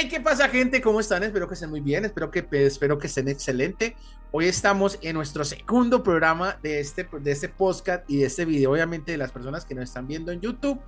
Hey, 0.00 0.06
¿qué 0.08 0.20
pasa, 0.20 0.48
gente? 0.48 0.80
¿Cómo 0.80 1.00
están? 1.00 1.24
Espero 1.24 1.48
que 1.48 1.54
estén 1.54 1.70
muy 1.70 1.80
bien, 1.80 2.04
espero 2.04 2.30
que, 2.30 2.46
espero 2.52 2.98
que 2.98 3.08
estén 3.08 3.26
excelente. 3.26 3.96
Hoy 4.30 4.46
estamos 4.46 4.96
en 5.02 5.16
nuestro 5.16 5.44
segundo 5.44 6.04
programa 6.04 6.56
de 6.62 6.78
este, 6.78 7.08
de 7.20 7.32
este 7.32 7.48
podcast 7.48 8.08
y 8.08 8.18
de 8.18 8.26
este 8.26 8.44
video, 8.44 8.70
obviamente, 8.70 9.10
de 9.10 9.18
las 9.18 9.32
personas 9.32 9.64
que 9.64 9.74
nos 9.74 9.82
están 9.86 10.06
viendo 10.06 10.30
en 10.30 10.40
YouTube, 10.40 10.78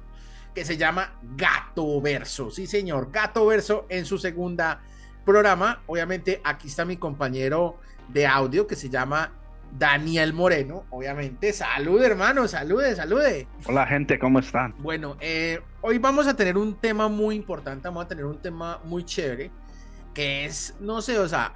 que 0.54 0.64
se 0.64 0.76
llama 0.76 1.18
Gato 1.36 2.00
Verso. 2.00 2.52
Sí, 2.52 2.68
señor, 2.68 3.10
Gato 3.10 3.44
Verso 3.46 3.84
en 3.88 4.06
su 4.06 4.16
segunda 4.16 4.80
programa. 5.24 5.82
Obviamente, 5.88 6.40
aquí 6.44 6.68
está 6.68 6.84
mi 6.84 6.96
compañero 6.96 7.80
de 8.06 8.28
audio 8.28 8.68
que 8.68 8.76
se 8.76 8.90
llama 8.90 9.32
Daniel 9.78 10.32
Moreno, 10.32 10.84
obviamente. 10.90 11.52
Salud, 11.52 12.02
hermano, 12.02 12.48
salude, 12.48 12.94
salude. 12.94 13.46
Hola, 13.66 13.86
gente, 13.86 14.18
¿cómo 14.18 14.38
están? 14.38 14.74
Bueno, 14.78 15.16
eh, 15.20 15.60
hoy 15.80 15.98
vamos 15.98 16.26
a 16.26 16.34
tener 16.34 16.56
un 16.56 16.74
tema 16.74 17.08
muy 17.08 17.36
importante, 17.36 17.88
vamos 17.88 18.04
a 18.04 18.08
tener 18.08 18.24
un 18.24 18.38
tema 18.38 18.80
muy 18.84 19.04
chévere, 19.04 19.50
que 20.14 20.44
es, 20.44 20.74
no 20.80 21.02
sé, 21.02 21.18
o 21.18 21.28
sea, 21.28 21.54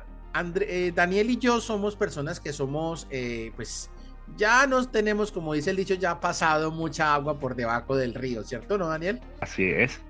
eh, 0.61 0.93
Daniel 0.95 1.31
y 1.31 1.39
yo 1.39 1.61
somos 1.61 1.97
personas 1.97 2.41
que 2.41 2.53
somos, 2.53 3.07
eh, 3.11 3.53
pues, 3.57 3.91
ya 4.37 4.67
nos 4.67 4.91
tenemos, 4.91 5.31
como 5.31 5.53
dice 5.53 5.71
el 5.71 5.77
dicho, 5.77 5.95
ya 5.95 6.21
pasado 6.21 6.71
mucha 6.71 7.15
agua 7.15 7.39
por 7.39 7.55
debajo 7.55 7.97
del 7.97 8.15
río, 8.15 8.43
¿cierto, 8.43 8.79
no, 8.79 8.89
Daniel? 8.89 9.21
Así 9.41 9.65
es. 9.65 10.01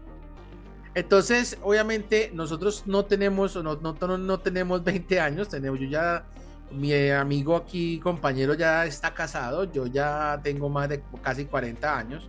Entonces, 0.94 1.58
obviamente, 1.62 2.30
nosotros 2.32 2.84
no 2.86 3.04
tenemos, 3.04 3.56
no, 3.56 3.74
no, 3.76 4.18
no 4.18 4.40
tenemos 4.40 4.84
20 4.84 5.18
años, 5.18 5.48
tenemos, 5.48 5.80
yo 5.80 5.88
ya 5.88 6.24
mi 6.70 7.10
amigo 7.10 7.56
aquí, 7.56 8.00
compañero, 8.00 8.54
ya 8.54 8.84
está 8.86 9.14
casado, 9.14 9.70
yo 9.70 9.86
ya 9.86 10.40
tengo 10.42 10.68
más 10.68 10.88
de 10.88 11.02
casi 11.22 11.44
40 11.46 11.98
años, 11.98 12.28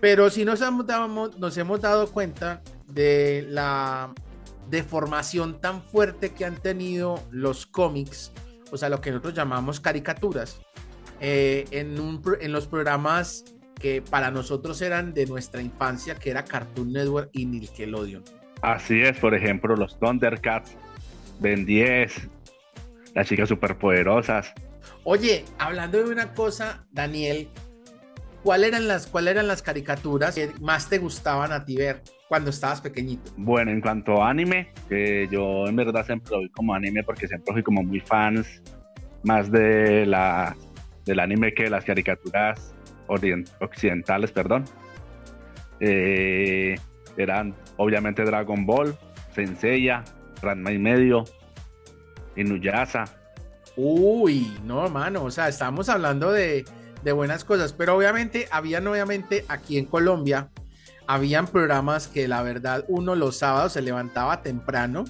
pero 0.00 0.30
sí 0.30 0.44
nos 0.44 0.60
hemos 0.60 0.86
dado, 0.86 1.30
nos 1.38 1.56
hemos 1.56 1.80
dado 1.80 2.10
cuenta 2.10 2.62
de 2.86 3.46
la 3.48 4.12
deformación 4.70 5.60
tan 5.60 5.82
fuerte 5.82 6.32
que 6.32 6.44
han 6.44 6.56
tenido 6.56 7.20
los 7.30 7.66
cómics, 7.66 8.32
o 8.70 8.76
sea, 8.76 8.88
lo 8.88 9.00
que 9.00 9.10
nosotros 9.10 9.34
llamamos 9.34 9.80
caricaturas, 9.80 10.60
eh, 11.20 11.64
en, 11.70 11.96
en 12.40 12.52
los 12.52 12.66
programas 12.66 13.44
que 13.80 14.02
para 14.02 14.30
nosotros 14.30 14.80
eran 14.82 15.12
de 15.14 15.26
nuestra 15.26 15.60
infancia, 15.60 16.14
que 16.14 16.30
era 16.30 16.44
Cartoon 16.44 16.92
Network 16.92 17.30
y 17.32 17.46
Nickelodeon. 17.46 18.22
Así 18.62 19.02
es, 19.02 19.18
por 19.18 19.34
ejemplo, 19.34 19.76
los 19.76 19.98
Thundercats, 19.98 20.76
Ben 21.40 21.66
10, 21.66 22.28
las 23.14 23.28
chicas 23.28 23.48
superpoderosas. 23.48 24.52
Oye, 25.04 25.44
hablando 25.58 26.02
de 26.02 26.10
una 26.10 26.34
cosa, 26.34 26.86
Daniel, 26.90 27.48
¿cuáles 28.42 28.68
eran 28.68 28.88
las, 28.88 29.06
cuál 29.06 29.28
eran 29.28 29.46
las 29.46 29.62
caricaturas 29.62 30.34
que 30.34 30.50
más 30.60 30.88
te 30.88 30.98
gustaban 30.98 31.52
a 31.52 31.64
ti 31.64 31.76
ver 31.76 32.02
cuando 32.28 32.50
estabas 32.50 32.80
pequeñito? 32.80 33.30
Bueno, 33.36 33.70
en 33.70 33.80
cuanto 33.80 34.22
a 34.22 34.30
anime, 34.30 34.72
que 34.88 35.28
yo 35.30 35.66
en 35.66 35.76
verdad 35.76 36.04
siempre 36.04 36.30
lo 36.32 36.40
vi 36.40 36.48
como 36.50 36.74
anime 36.74 37.02
porque 37.02 37.28
siempre 37.28 37.52
fui 37.52 37.62
como 37.62 37.82
muy 37.82 38.00
fans 38.00 38.62
más 39.22 39.50
de 39.50 40.04
la 40.06 40.54
del 41.06 41.20
anime 41.20 41.52
que 41.52 41.64
de 41.64 41.70
las 41.70 41.84
caricaturas 41.84 42.74
occidentales, 43.06 44.32
perdón. 44.32 44.64
Eh, 45.80 46.76
eran 47.16 47.54
obviamente 47.76 48.24
Dragon 48.24 48.64
Ball, 48.64 48.96
Senseiya, 49.34 50.02
Ranma 50.40 50.72
y 50.72 50.78
medio, 50.78 51.24
Inuyasha. 52.36 53.04
Uy, 53.76 54.56
no, 54.64 54.84
hermano, 54.84 55.24
o 55.24 55.30
sea, 55.30 55.48
estamos 55.48 55.88
hablando 55.88 56.30
de, 56.30 56.64
buenas 57.14 57.44
cosas, 57.44 57.72
pero 57.72 57.96
obviamente, 57.96 58.48
habían 58.50 58.86
obviamente 58.86 59.44
aquí 59.48 59.78
en 59.78 59.84
Colombia, 59.84 60.48
habían 61.06 61.46
programas 61.46 62.06
que 62.08 62.28
la 62.28 62.42
verdad 62.42 62.84
uno 62.88 63.14
los 63.14 63.36
sábados 63.36 63.72
se 63.72 63.82
levantaba 63.82 64.42
temprano 64.42 65.04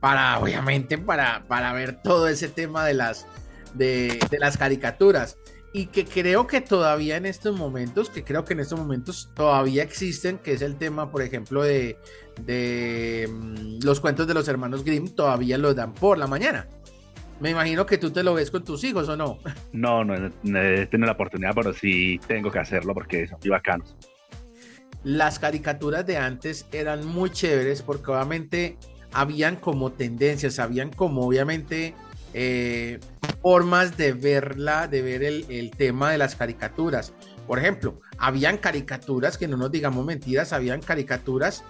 para, 0.00 0.38
obviamente, 0.38 0.96
para, 0.96 1.44
para 1.48 1.72
ver 1.72 2.00
todo 2.02 2.28
ese 2.28 2.48
tema 2.48 2.84
de 2.86 2.94
las, 2.94 3.26
de, 3.74 4.18
las 4.38 4.56
caricaturas 4.56 5.36
y 5.76 5.86
que 5.86 6.04
creo 6.04 6.46
que 6.46 6.60
todavía 6.60 7.16
en 7.16 7.26
estos 7.26 7.58
momentos, 7.58 8.08
que 8.08 8.22
creo 8.22 8.44
que 8.44 8.52
en 8.52 8.60
estos 8.60 8.78
momentos 8.78 9.32
todavía 9.34 9.82
existen, 9.82 10.38
que 10.38 10.52
es 10.52 10.62
el 10.62 10.76
tema, 10.76 11.10
por 11.10 11.20
ejemplo, 11.20 11.64
de, 11.64 11.98
de 12.42 13.28
mm, 13.28 13.84
los 13.84 13.98
cuentos 13.98 14.28
de 14.28 14.34
los 14.34 14.46
hermanos 14.46 14.84
Grimm, 14.84 15.08
todavía 15.08 15.58
los 15.58 15.74
dan 15.74 15.92
por 15.92 16.16
la 16.16 16.28
mañana. 16.28 16.68
Me 17.40 17.50
imagino 17.50 17.84
que 17.86 17.98
tú 17.98 18.12
te 18.12 18.22
lo 18.22 18.34
ves 18.34 18.52
con 18.52 18.62
tus 18.62 18.84
hijos 18.84 19.08
o 19.08 19.16
no. 19.16 19.40
No, 19.72 20.04
no, 20.04 20.14
he 20.14 20.86
tenido 20.86 21.06
la 21.06 21.12
oportunidad, 21.12 21.50
pero 21.56 21.72
sí 21.72 22.20
tengo 22.28 22.52
que 22.52 22.60
hacerlo 22.60 22.94
porque 22.94 23.26
son 23.26 23.40
muy 23.40 23.50
bacanos. 23.50 23.96
Las 25.02 25.40
caricaturas 25.40 26.06
de 26.06 26.18
antes 26.18 26.68
eran 26.70 27.04
muy 27.04 27.30
chéveres 27.30 27.82
porque 27.82 28.12
obviamente 28.12 28.78
habían 29.12 29.56
como 29.56 29.90
tendencias, 29.90 30.60
habían 30.60 30.90
como 30.90 31.26
obviamente 31.26 31.94
eh, 32.32 33.00
formas 33.44 33.98
de 33.98 34.14
verla, 34.14 34.88
de 34.88 35.02
ver 35.02 35.22
el, 35.22 35.44
el, 35.50 35.70
tema 35.70 36.10
de 36.10 36.16
las 36.16 36.34
caricaturas. 36.34 37.12
Por 37.46 37.58
ejemplo, 37.58 38.00
habían 38.16 38.56
caricaturas, 38.56 39.36
que 39.36 39.46
no 39.46 39.58
nos 39.58 39.70
digamos 39.70 40.02
mentiras, 40.06 40.54
habían 40.54 40.80
caricaturas 40.80 41.62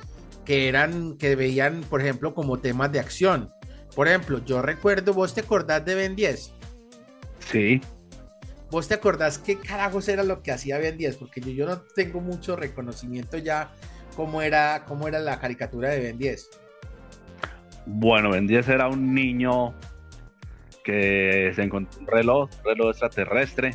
que 0.45 0.69
eran, 0.69 1.17
que 1.17 1.35
veían, 1.35 1.81
por 1.91 2.01
ejemplo, 2.01 2.33
como 2.33 2.61
temas 2.61 2.93
de 2.93 3.01
acción. 3.01 3.51
Por 3.97 4.07
ejemplo, 4.07 4.41
yo 4.45 4.63
recuerdo, 4.63 5.15
¿vos 5.15 5.35
te 5.35 5.41
acordás 5.41 5.85
de 5.85 5.97
Ben 5.97 6.15
10? 6.15 6.53
Sí. 7.41 7.81
¿Vos 8.71 8.87
te 8.87 8.95
acordás 8.95 9.39
qué 9.39 9.59
carajos 9.59 10.07
era 10.09 10.23
lo 10.23 10.45
que 10.45 10.53
hacía 10.53 10.79
Ben 10.79 10.97
10? 10.97 11.17
Porque 11.17 11.41
yo, 11.41 11.51
yo 11.51 11.67
no 11.67 11.81
tengo 11.97 12.21
mucho 12.21 12.55
reconocimiento 12.55 13.37
ya 13.37 13.73
cómo 14.15 14.43
era, 14.43 14.85
cómo 14.87 15.09
era 15.09 15.19
la 15.19 15.41
caricatura 15.41 15.89
de 15.89 15.99
Ben 15.99 16.19
10. 16.19 16.51
Bueno, 17.87 18.31
Ben 18.31 18.47
10 18.47 18.69
era 18.69 18.87
un 18.87 19.13
niño 19.13 19.75
que 20.85 21.53
se 21.57 21.63
encontró 21.63 22.01
un 22.01 22.07
reloj, 22.07 22.51
un 22.59 22.65
reloj 22.65 22.91
extraterrestre, 22.91 23.75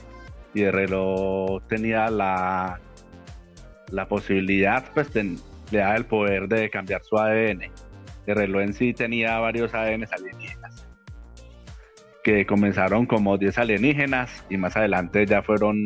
y 0.53 0.61
el 0.61 0.73
reloj 0.73 1.61
tenía 1.67 2.09
la, 2.09 2.79
la 3.91 4.07
posibilidad, 4.07 4.85
pues 4.93 5.13
le 5.15 5.37
daba 5.71 5.95
el 5.95 6.05
poder 6.05 6.47
de 6.47 6.69
cambiar 6.69 7.03
su 7.03 7.17
ADN. 7.17 7.71
El 8.25 8.35
reloj 8.35 8.61
en 8.61 8.73
sí 8.73 8.93
tenía 8.93 9.39
varios 9.39 9.73
ADN 9.73 10.05
alienígenas, 10.11 10.87
que 12.23 12.45
comenzaron 12.45 13.05
como 13.05 13.37
10 13.37 13.57
alienígenas 13.57 14.45
y 14.49 14.57
más 14.57 14.75
adelante 14.77 15.25
ya 15.25 15.41
fueron 15.41 15.85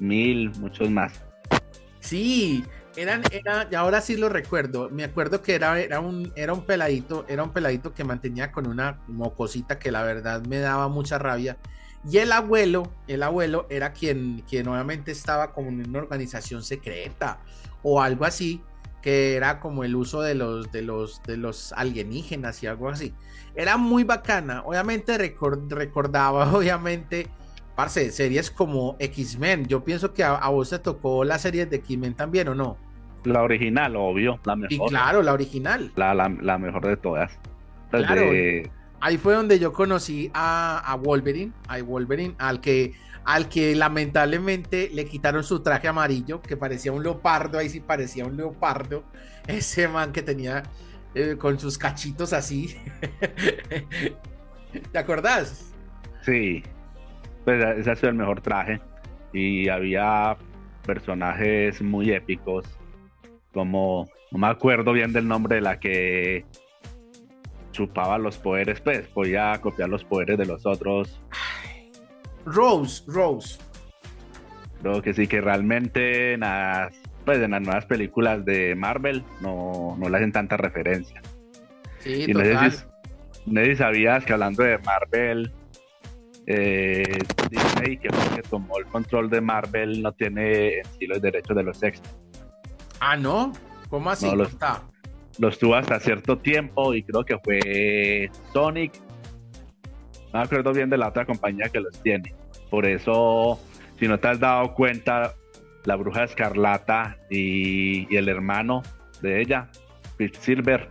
mil, 0.00 0.50
muchos 0.58 0.90
más. 0.90 1.24
Sí, 2.00 2.64
eran, 2.96 3.22
era, 3.30 3.68
y 3.70 3.74
ahora 3.74 4.00
sí 4.00 4.16
lo 4.16 4.28
recuerdo. 4.28 4.88
Me 4.90 5.04
acuerdo 5.04 5.42
que 5.42 5.54
era, 5.54 5.78
era, 5.80 6.00
un, 6.00 6.32
era 6.36 6.52
un 6.52 6.64
peladito, 6.64 7.24
era 7.28 7.42
un 7.42 7.52
peladito 7.52 7.92
que 7.92 8.04
mantenía 8.04 8.52
con 8.52 8.66
una 8.66 9.00
mocosita 9.06 9.78
que 9.78 9.90
la 9.90 10.02
verdad 10.02 10.44
me 10.46 10.58
daba 10.58 10.88
mucha 10.88 11.18
rabia. 11.18 11.56
Y 12.08 12.18
el 12.18 12.32
abuelo, 12.32 12.92
el 13.08 13.22
abuelo 13.22 13.66
era 13.68 13.92
quien, 13.92 14.42
quien 14.48 14.68
obviamente 14.68 15.10
estaba 15.10 15.52
como 15.52 15.68
en 15.68 15.88
una 15.88 15.98
organización 15.98 16.62
secreta 16.62 17.40
o 17.82 18.00
algo 18.00 18.24
así, 18.24 18.62
que 19.02 19.36
era 19.36 19.60
como 19.60 19.84
el 19.84 19.94
uso 19.94 20.20
de 20.20 20.34
los, 20.34 20.70
de 20.72 20.82
los, 20.82 21.22
de 21.24 21.36
los 21.36 21.72
alienígenas 21.72 22.62
y 22.62 22.66
algo 22.66 22.88
así. 22.88 23.14
Era 23.54 23.76
muy 23.76 24.04
bacana. 24.04 24.62
Obviamente 24.64 25.16
recordaba, 25.16 26.52
obviamente, 26.56 27.28
parce, 27.74 28.10
series 28.12 28.50
como 28.50 28.96
X-Men. 28.98 29.66
Yo 29.66 29.84
pienso 29.84 30.12
que 30.12 30.24
a, 30.24 30.48
vos 30.48 30.70
te 30.70 30.78
tocó 30.78 31.24
la 31.24 31.38
serie 31.38 31.66
de 31.66 31.76
X-Men 31.76 32.14
también, 32.14 32.48
¿o 32.48 32.54
no? 32.54 32.76
La 33.26 33.42
original, 33.42 33.96
obvio, 33.96 34.38
la 34.44 34.54
mejor. 34.54 34.86
Y 34.86 34.88
claro, 34.88 35.20
la 35.20 35.32
original. 35.32 35.90
La, 35.96 36.14
la, 36.14 36.58
mejor 36.58 36.86
de 36.86 36.96
todas. 36.96 37.36
Claro. 37.90 38.22
Ahí 39.00 39.18
fue 39.18 39.34
donde 39.34 39.58
yo 39.58 39.72
conocí 39.72 40.30
a, 40.32 40.78
a, 40.78 40.94
Wolverine, 40.94 41.52
a 41.66 41.82
Wolverine, 41.82 42.34
al 42.38 42.60
que, 42.60 42.94
al 43.24 43.48
que 43.48 43.74
lamentablemente 43.74 44.90
le 44.94 45.06
quitaron 45.06 45.42
su 45.42 45.60
traje 45.60 45.88
amarillo, 45.88 46.40
que 46.40 46.56
parecía 46.56 46.92
un 46.92 47.02
leopardo, 47.02 47.58
ahí 47.58 47.68
sí 47.68 47.80
parecía 47.80 48.24
un 48.24 48.36
leopardo, 48.36 49.02
ese 49.48 49.88
man 49.88 50.12
que 50.12 50.22
tenía 50.22 50.62
eh, 51.14 51.36
con 51.36 51.58
sus 51.58 51.76
cachitos 51.76 52.32
así. 52.32 52.76
¿Te 54.92 54.98
acordás? 54.98 55.74
Sí, 56.22 56.62
pues 57.44 57.64
ese 57.78 57.90
ha 57.90 57.96
sido 57.96 58.10
el 58.10 58.16
mejor 58.16 58.40
traje. 58.40 58.80
Y 59.32 59.68
había 59.68 60.36
personajes 60.86 61.82
muy 61.82 62.12
épicos 62.12 62.64
como 63.56 64.06
no 64.32 64.38
me 64.38 64.48
acuerdo 64.48 64.92
bien 64.92 65.14
del 65.14 65.26
nombre 65.26 65.54
de 65.56 65.60
la 65.62 65.80
que 65.80 66.44
chupaba 67.72 68.18
los 68.18 68.36
poderes, 68.36 68.82
pues 68.82 69.08
podía 69.08 69.58
copiar 69.62 69.88
los 69.88 70.04
poderes 70.04 70.36
de 70.36 70.44
los 70.44 70.66
otros. 70.66 71.22
Rose, 72.44 73.02
Rose. 73.06 73.58
Creo 74.82 75.00
que 75.00 75.14
sí, 75.14 75.26
que 75.26 75.40
realmente 75.40 76.34
en 76.34 76.40
las, 76.40 76.92
pues, 77.24 77.38
en 77.38 77.52
las 77.52 77.62
nuevas 77.62 77.86
películas 77.86 78.44
de 78.44 78.74
Marvel 78.74 79.24
no, 79.40 79.96
no 79.98 80.08
le 80.10 80.18
hacen 80.18 80.32
tanta 80.32 80.58
referencia. 80.58 81.22
Sí, 82.00 82.24
y 82.28 82.32
total. 82.34 82.72
No 83.46 83.62
sé, 83.62 83.70
si, 83.70 83.76
sabías 83.76 84.24
que 84.26 84.34
hablando 84.34 84.64
de 84.64 84.76
Marvel, 84.78 85.50
eh, 86.46 87.18
Disney, 87.50 87.96
que 87.96 88.08
que 88.08 88.42
tomó 88.50 88.78
el 88.78 88.84
control 88.84 89.30
de 89.30 89.40
Marvel, 89.40 90.02
no 90.02 90.12
tiene 90.12 90.80
en 90.80 90.84
sí 90.98 91.06
los 91.06 91.22
derechos 91.22 91.56
de 91.56 91.62
los 91.62 91.82
x 91.82 92.02
Ah, 93.00 93.16
¿no? 93.16 93.52
¿Cómo 93.88 94.10
así? 94.10 94.26
No, 94.26 94.36
los, 94.36 94.50
está? 94.50 94.82
los 95.38 95.58
tuvo 95.58 95.74
hasta 95.74 96.00
cierto 96.00 96.38
tiempo 96.38 96.94
y 96.94 97.02
creo 97.02 97.24
que 97.24 97.38
fue 97.38 98.30
Sonic. 98.52 98.92
No 100.32 100.40
me 100.40 100.44
acuerdo 100.44 100.72
bien 100.72 100.90
de 100.90 100.98
la 100.98 101.08
otra 101.08 101.24
compañía 101.24 101.68
que 101.68 101.80
los 101.80 102.00
tiene. 102.02 102.34
Por 102.70 102.86
eso, 102.86 103.60
si 103.98 104.08
no 104.08 104.18
te 104.18 104.28
has 104.28 104.40
dado 104.40 104.74
cuenta, 104.74 105.34
la 105.84 105.96
bruja 105.96 106.24
escarlata 106.24 107.18
y, 107.30 108.14
el 108.14 108.28
hermano 108.28 108.82
de 109.22 109.40
ella, 109.40 109.70
Silver, 110.40 110.88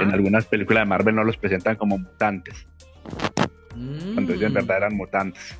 en 0.00 0.12
algunas 0.12 0.44
películas 0.46 0.82
de 0.82 0.86
Marvel 0.86 1.14
no 1.14 1.24
los 1.24 1.36
presentan 1.36 1.76
como 1.76 1.98
mutantes. 1.98 2.66
Cuando 3.70 4.34
ellos 4.34 4.44
en 4.44 4.54
verdad 4.54 4.76
eran 4.78 4.96
mutantes. 4.96 5.58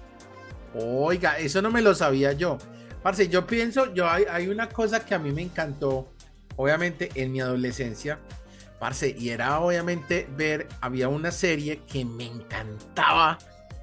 Oiga, 0.74 1.38
eso 1.38 1.62
no 1.62 1.70
me 1.70 1.82
lo 1.82 1.94
sabía 1.94 2.32
yo. 2.32 2.58
Parce, 3.02 3.28
yo 3.28 3.46
pienso, 3.46 3.92
yo 3.94 4.08
hay, 4.08 4.24
hay 4.30 4.48
una 4.48 4.68
cosa 4.68 5.04
que 5.04 5.14
a 5.14 5.18
mí 5.18 5.32
me 5.32 5.42
encantó 5.42 6.08
obviamente 6.56 7.10
en 7.14 7.32
mi 7.32 7.40
adolescencia, 7.40 8.18
parce, 8.78 9.14
y 9.18 9.30
era 9.30 9.60
obviamente 9.60 10.28
ver, 10.36 10.68
había 10.80 11.08
una 11.08 11.30
serie 11.30 11.80
que 11.90 12.04
me 12.04 12.26
encantaba 12.26 13.38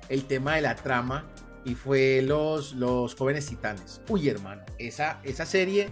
el 0.07 0.25
tema 0.25 0.55
de 0.55 0.61
la 0.61 0.75
trama 0.75 1.25
y 1.65 1.75
fue 1.75 2.21
Los, 2.21 2.73
los 2.73 3.15
Jóvenes 3.15 3.45
Titanes. 3.47 4.01
Uy, 4.09 4.29
hermano, 4.29 4.61
esa, 4.77 5.19
esa 5.23 5.45
serie 5.45 5.89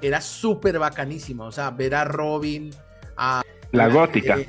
era 0.00 0.20
súper 0.20 0.78
bacanísima, 0.78 1.44
o 1.44 1.52
sea, 1.52 1.70
ver 1.70 1.94
a 1.94 2.04
Robin, 2.04 2.70
a... 3.16 3.42
La 3.72 3.88
gótica. 3.88 4.38
Eh, 4.38 4.48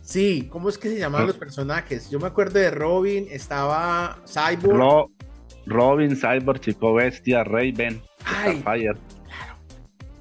sí, 0.00 0.48
¿cómo 0.50 0.68
es 0.68 0.78
que 0.78 0.88
se 0.88 0.98
llamaban 0.98 1.26
los 1.26 1.36
personajes? 1.36 2.10
Yo 2.10 2.18
me 2.20 2.26
acuerdo 2.26 2.58
de 2.58 2.70
Robin, 2.70 3.26
estaba 3.30 4.18
Cyborg. 4.26 5.10
Robin, 5.66 6.16
Cyborg, 6.16 6.60
Chico 6.60 6.94
Bestia, 6.94 7.44
Raven, 7.44 8.02
Fire. 8.64 8.96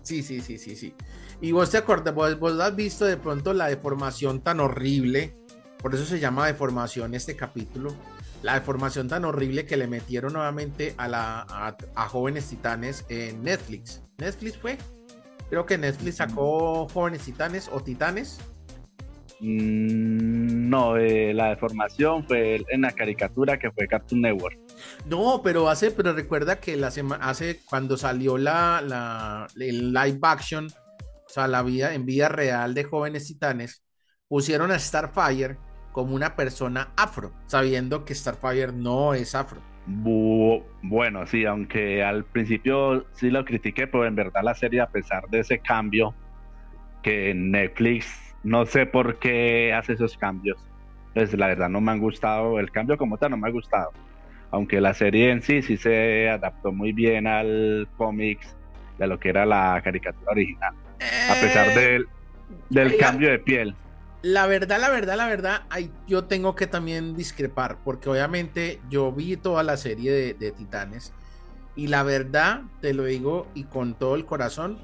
Sí, 0.04 0.24
sí, 0.24 0.42
sí, 0.42 0.58
sí, 0.58 0.76
sí. 0.76 0.94
Y 1.42 1.52
vos 1.54 1.72
te 1.72 1.78
acuerdas, 1.78 2.14
vos, 2.14 2.60
has 2.60 2.76
visto 2.76 3.06
de 3.06 3.18
pronto 3.18 3.54
la 3.54 3.68
deformación 3.68 4.42
tan 4.42 4.60
horrible, 4.60 5.36
por 5.80 5.96
eso 5.96 6.06
se 6.06 6.20
llama 6.20 6.46
deformación 6.46 7.16
este 7.16 7.36
capítulo, 7.36 7.96
la 8.44 8.54
deformación 8.54 9.08
tan 9.08 9.26
horrible 9.26 9.66
que 9.66 9.78
le 9.78 9.88
metieron 9.88 10.34
nuevamente 10.34 10.94
a, 10.98 11.08
la, 11.08 11.76
a, 11.96 12.08
jóvenes 12.08 12.48
titanes 12.48 13.06
en 13.10 13.44
Netflix. 13.44 14.04
¿Netflix 14.20 14.58
fue? 14.58 14.78
Creo 15.50 15.66
que 15.66 15.78
Netflix 15.78 16.18
sacó 16.18 16.88
jóvenes 16.88 17.24
titanes 17.24 17.70
o 17.72 17.82
titanes. 17.82 18.40
Mm, 19.40 20.70
no, 20.70 20.98
eh, 20.98 21.34
la 21.34 21.50
deformación 21.50 22.24
fue 22.28 22.64
en 22.70 22.82
la 22.82 22.92
caricatura 22.92 23.58
que 23.58 23.72
fue 23.72 23.88
Cartoon 23.88 24.22
Network. 24.22 24.61
No, 25.06 25.42
pero 25.44 25.69
hace, 25.69 25.92
pero 25.92 26.13
recuerda 26.13 26.60
que 26.60 26.75
la 26.78 26.92
hace 27.22 27.60
cuando 27.66 27.98
salió 27.98 28.38
la, 28.38 28.81
la 28.86 29.48
el 29.60 29.94
live 29.94 30.19
action, 30.22 30.68
o 30.68 31.30
sea, 31.30 31.48
la 31.48 31.63
vida 31.63 31.94
en 31.94 32.06
vida 32.06 32.30
real 32.30 32.74
de 32.74 32.83
jóvenes 32.83 33.28
titanes, 33.28 33.83
pusieron 34.28 34.72
a 34.72 34.80
Starfire 34.80 35.57
como 35.92 36.16
una 36.16 36.36
persona 36.36 36.92
afro, 36.95 37.33
sabiendo 37.48 38.06
que 38.06 38.16
Starfire 38.16 38.72
no 38.72 39.13
es 39.13 39.36
afro. 39.36 39.62
bueno, 39.86 41.25
sí, 41.25 41.45
aunque 41.45 42.04
al 42.04 42.24
principio 42.24 43.06
sí 43.13 43.30
lo 43.30 43.44
critiqué, 43.44 43.88
pero 43.88 44.06
en 44.06 44.16
verdad 44.16 44.42
la 44.44 44.56
serie, 44.56 44.81
a 44.81 44.88
pesar 44.88 45.28
de 45.30 45.39
ese 45.39 45.60
cambio 45.60 46.13
que 47.04 47.33
Netflix, 47.33 48.36
no 48.44 48.66
sé 48.66 48.86
por 48.86 49.19
qué 49.19 49.74
hace 49.74 49.94
esos 49.94 50.18
cambios. 50.18 50.57
Pues 51.13 51.33
la 51.33 51.48
verdad 51.48 51.68
no 51.68 51.81
me 51.81 51.92
han 51.92 52.00
gustado, 52.00 52.60
el 52.60 52.72
cambio 52.72 52.98
como 52.98 53.18
tal 53.18 53.31
no 53.31 53.38
me 53.38 53.50
ha 53.50 53.51
gustado 53.51 53.92
aunque 54.51 54.81
la 54.81 54.94
serie 54.94 55.31
en 55.31 55.42
sí 55.42 55.62
sí 55.62 55.77
se 55.77 56.30
adaptó 56.30 56.71
muy 56.71 56.92
bien 56.92 57.25
al 57.25 57.88
cómics 57.98 58.56
de 58.98 59.07
lo 59.07 59.19
que 59.19 59.30
era 59.30 59.45
la 59.45 59.81
caricatura 59.83 60.31
original, 60.31 60.75
a 61.30 61.33
pesar 61.42 61.69
eh, 61.75 62.03
del, 62.69 62.98
cambio 62.98 63.31
de 63.31 63.39
piel. 63.39 63.75
La 64.21 64.45
verdad, 64.45 64.80
la 64.80 64.89
verdad, 64.89 65.18
la 65.18 65.27
verdad, 65.27 65.62
yo 66.07 66.25
tengo 66.25 66.56
que 66.56 66.68
también 66.68 67.15
discrepar, 67.15 67.77
porque 67.83 68.09
obviamente 68.09 68.80
yo 68.89 69.12
vi 69.12 69.38
toda 69.38 69.63
la 69.63 69.77
serie 69.77 70.36
de, 70.36 70.51
Titanes 70.51 71.13
y 71.75 71.88
la 71.88 72.04
verdad, 72.04 72.62
te 72.81 72.94
lo 72.94 73.06
digo 73.06 73.47
y 73.56 73.63
con 73.63 73.95
todo 73.95 74.15
el 74.15 74.25
corazón, 74.25 74.77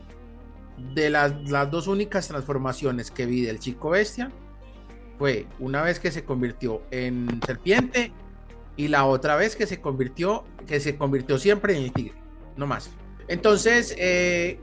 de 0.96 1.10
las, 1.10 1.34
las 1.50 1.70
dos 1.70 1.88
únicas 1.88 2.28
transformaciones 2.28 3.12
que 3.12 3.26
vi 3.26 3.42
del 3.42 3.60
chico 3.60 3.90
bestia 3.90 4.32
fue 5.18 5.48
una 5.60 5.82
vez 5.82 6.00
que 6.00 6.12
se 6.12 6.24
convirtió 6.24 6.84
en 6.92 7.42
serpiente 7.46 8.12
y 8.78 8.88
la 8.88 9.06
otra 9.06 9.36
vez 9.36 9.56
que 9.56 9.68
se 9.68 9.82
convirtió, 9.82 10.46
que 10.66 10.80
se 10.80 10.96
convirtió 10.96 11.38
siempre 11.38 11.76
en 11.76 11.84
el 11.84 11.92
tigre, 11.92 12.16
no 12.56 12.68
más. 12.68 12.90
Entonces, 13.28 13.94
eh, 13.98 14.60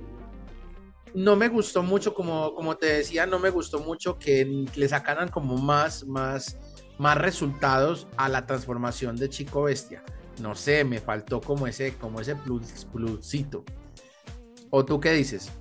no 1.14 1.36
me 1.36 1.48
gustó 1.48 1.82
mucho, 1.82 2.14
como, 2.14 2.54
como 2.54 2.76
te 2.76 2.86
decía, 2.86 3.26
no 3.26 3.38
me 3.38 3.50
gustó 3.50 3.80
mucho 3.80 4.18
que 4.18 4.66
le 4.74 4.88
sacaran 4.88 5.28
como 5.28 5.58
más, 5.58 6.04
más, 6.06 6.58
más 6.98 7.18
resultados 7.18 8.06
a 8.16 8.28
la 8.28 8.46
transformación 8.46 9.16
de 9.16 9.28
Chico 9.28 9.64
Bestia. 9.64 10.02
No 10.40 10.54
sé, 10.54 10.84
me 10.84 11.00
faltó 11.00 11.40
como 11.40 11.66
ese, 11.66 11.94
como 11.94 12.20
ese 12.20 12.36
plus, 12.36 12.86
plusito. 12.92 13.64
¿O 14.70 14.84
tú 14.84 14.98
qué 14.98 15.12
dices? 15.12 15.52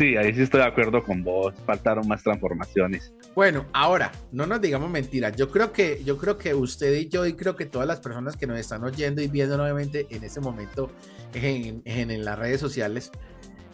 Sí, 0.00 0.16
ahí 0.16 0.32
sí 0.32 0.40
estoy 0.40 0.60
de 0.60 0.66
acuerdo 0.66 1.02
con 1.02 1.22
vos. 1.22 1.52
Faltaron 1.66 2.08
más 2.08 2.22
transformaciones. 2.22 3.12
Bueno, 3.34 3.66
ahora, 3.74 4.10
no 4.32 4.46
nos 4.46 4.58
digamos 4.58 4.88
mentiras. 4.88 5.36
Yo 5.36 5.50
creo 5.50 5.74
que, 5.74 6.02
yo 6.02 6.16
creo 6.16 6.38
que 6.38 6.54
usted 6.54 6.94
y 6.94 7.10
yo, 7.10 7.26
y 7.26 7.34
creo 7.34 7.54
que 7.54 7.66
todas 7.66 7.86
las 7.86 8.00
personas 8.00 8.34
que 8.34 8.46
nos 8.46 8.58
están 8.58 8.82
oyendo 8.82 9.20
y 9.20 9.28
viendo 9.28 9.58
nuevamente 9.58 10.06
en 10.08 10.24
este 10.24 10.40
momento 10.40 10.90
en, 11.34 11.82
en, 11.84 12.24
las 12.24 12.38
redes 12.38 12.62
sociales, 12.62 13.10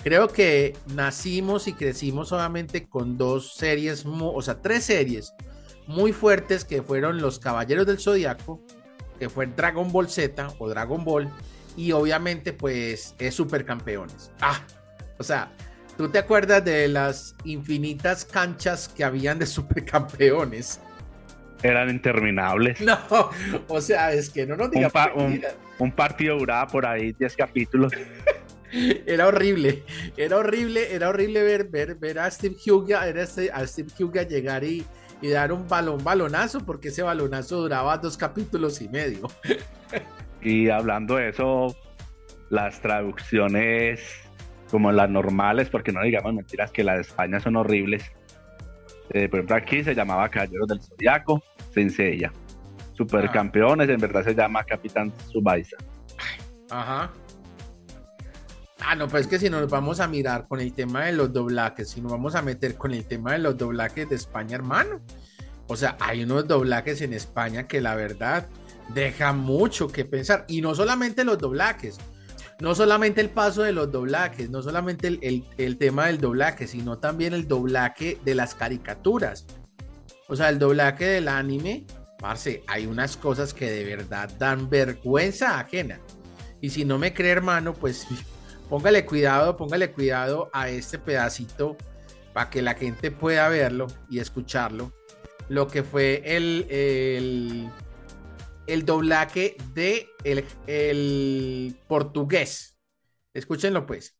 creo 0.02 0.26
que 0.26 0.76
nacimos 0.96 1.68
y 1.68 1.74
crecimos 1.74 2.30
solamente 2.30 2.88
con 2.88 3.16
dos 3.16 3.54
series, 3.54 4.04
o 4.04 4.42
sea, 4.42 4.60
tres 4.60 4.82
series 4.82 5.32
muy 5.86 6.12
fuertes 6.12 6.64
que 6.64 6.82
fueron 6.82 7.22
Los 7.22 7.38
Caballeros 7.38 7.86
del 7.86 8.00
Zodiaco, 8.00 8.60
que 9.20 9.28
fue 9.28 9.46
Dragon 9.46 9.92
Ball 9.92 10.08
Z 10.08 10.54
o 10.58 10.68
Dragon 10.68 11.04
Ball, 11.04 11.30
y 11.76 11.92
obviamente 11.92 12.52
pues 12.52 13.14
es 13.16 13.32
Supercampeones. 13.32 14.32
Ah, 14.40 14.60
o 15.18 15.22
sea, 15.22 15.52
¿Tú 15.96 16.10
te 16.10 16.18
acuerdas 16.18 16.64
de 16.64 16.88
las 16.88 17.34
infinitas 17.44 18.24
canchas 18.24 18.88
que 18.88 19.02
habían 19.02 19.38
de 19.38 19.46
supercampeones? 19.46 20.80
Eran 21.62 21.88
interminables. 21.88 22.80
No, 22.80 22.98
o 23.68 23.80
sea, 23.80 24.12
es 24.12 24.28
que 24.28 24.46
no 24.46 24.56
nos 24.56 24.70
digas. 24.70 24.92
Un, 25.78 25.92
partido 25.92 26.38
duraba 26.38 26.66
por 26.66 26.84
ahí 26.86 27.12
10 27.12 27.36
capítulos. 27.36 27.92
Era 29.06 29.28
horrible, 29.28 29.84
era 30.16 30.36
horrible, 30.36 30.92
era 30.92 31.08
horrible 31.08 31.42
ver, 31.44 31.68
ver, 31.68 31.94
ver 31.94 32.18
a 32.18 32.30
Steve 32.30 32.56
Huga, 32.66 33.08
este, 33.08 33.50
a 33.50 33.64
Steve 33.64 33.88
Huga 33.98 34.24
llegar 34.24 34.64
y, 34.64 34.84
y 35.22 35.28
dar 35.28 35.52
un 35.52 35.66
balón, 35.68 36.02
balonazo, 36.02 36.58
porque 36.66 36.88
ese 36.88 37.02
balonazo 37.02 37.58
duraba 37.58 37.96
dos 37.96 38.16
capítulos 38.18 38.82
y 38.82 38.88
medio. 38.88 39.28
Y 40.42 40.68
hablando 40.68 41.16
de 41.16 41.30
eso, 41.30 41.74
las 42.50 42.80
traducciones 42.80 44.00
como 44.70 44.92
las 44.92 45.08
normales, 45.08 45.68
porque 45.68 45.92
no 45.92 46.02
digamos 46.02 46.34
mentiras 46.34 46.70
que 46.70 46.84
las 46.84 46.96
de 46.96 47.02
España 47.02 47.40
son 47.40 47.56
horribles. 47.56 48.04
Eh, 49.10 49.28
por 49.28 49.38
ejemplo, 49.38 49.56
aquí 49.56 49.84
se 49.84 49.94
llamaba 49.94 50.28
Caballeros 50.28 50.68
del 50.68 50.80
Zodiaco, 50.82 51.42
Sencilla. 51.72 52.32
Supercampeones, 52.94 53.88
en 53.88 54.00
verdad 54.00 54.24
se 54.24 54.34
llama 54.34 54.64
Capitán 54.64 55.12
Subaiza. 55.30 55.76
Ajá. 56.70 57.12
Ah, 58.80 58.94
no, 58.94 59.08
pues 59.08 59.22
es 59.22 59.26
que 59.28 59.38
si 59.38 59.50
nos 59.50 59.68
vamos 59.68 60.00
a 60.00 60.08
mirar 60.08 60.46
con 60.48 60.60
el 60.60 60.72
tema 60.72 61.06
de 61.06 61.12
los 61.12 61.32
doblajes, 61.32 61.90
si 61.90 62.00
nos 62.00 62.12
vamos 62.12 62.34
a 62.34 62.42
meter 62.42 62.76
con 62.76 62.94
el 62.94 63.04
tema 63.04 63.32
de 63.32 63.38
los 63.38 63.56
doblajes 63.56 64.08
de 64.08 64.16
España, 64.16 64.54
hermano. 64.54 65.00
O 65.66 65.76
sea, 65.76 65.96
hay 66.00 66.22
unos 66.22 66.46
doblajes 66.46 67.00
en 67.02 67.12
España 67.12 67.66
que 67.66 67.80
la 67.80 67.96
verdad 67.96 68.46
deja 68.94 69.32
mucho 69.32 69.88
que 69.88 70.04
pensar. 70.04 70.44
Y 70.48 70.60
no 70.60 70.74
solamente 70.74 71.24
los 71.24 71.38
doblajes, 71.38 71.98
no 72.60 72.74
solamente 72.74 73.20
el 73.20 73.30
paso 73.30 73.62
de 73.62 73.72
los 73.72 73.92
doblajes, 73.92 74.48
no 74.48 74.62
solamente 74.62 75.08
el, 75.08 75.78
tema 75.78 76.06
del 76.06 76.18
doblaje, 76.18 76.66
sino 76.66 76.98
también 76.98 77.34
el 77.34 77.46
doblaje 77.46 78.18
de 78.24 78.34
las 78.34 78.54
caricaturas. 78.54 79.46
O 80.28 80.36
sea, 80.36 80.48
el 80.48 80.58
doblaje 80.58 81.04
del 81.04 81.28
anime, 81.28 81.84
parce, 82.18 82.62
hay 82.66 82.86
unas 82.86 83.16
cosas 83.16 83.52
que 83.52 83.70
de 83.70 83.84
verdad 83.84 84.30
dan 84.38 84.70
vergüenza 84.70 85.60
ajena. 85.60 86.00
Y 86.60 86.70
si 86.70 86.84
no 86.84 86.98
me 86.98 87.12
cree, 87.12 87.32
hermano, 87.32 87.74
pues 87.74 88.06
póngale 88.70 89.04
cuidado, 89.04 89.56
póngale 89.56 89.92
cuidado 89.92 90.50
a 90.54 90.70
este 90.70 90.98
pedacito 90.98 91.76
para 92.32 92.48
que 92.48 92.62
la 92.62 92.74
gente 92.74 93.10
pueda 93.10 93.48
verlo 93.48 93.86
y 94.08 94.18
escucharlo. 94.18 94.92
Lo 95.48 95.68
que 95.68 95.82
fue 95.82 96.22
el, 96.24 96.66
el 96.70 97.70
el 98.66 98.84
doblaje 98.84 99.56
de 99.74 100.08
el, 100.24 101.76
portugués. 101.88 102.78
Escúchenlo 103.34 103.86
pues. 103.86 104.16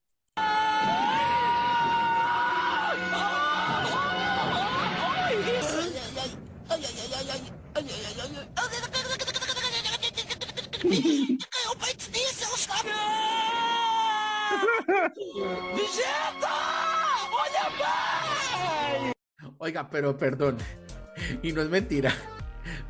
Oiga, 19.59 19.89
pero 19.91 20.17
perdón, 20.17 20.59
y 21.43 21.53
no 21.53 21.63
es 21.63 21.69
mentira, 21.69 22.15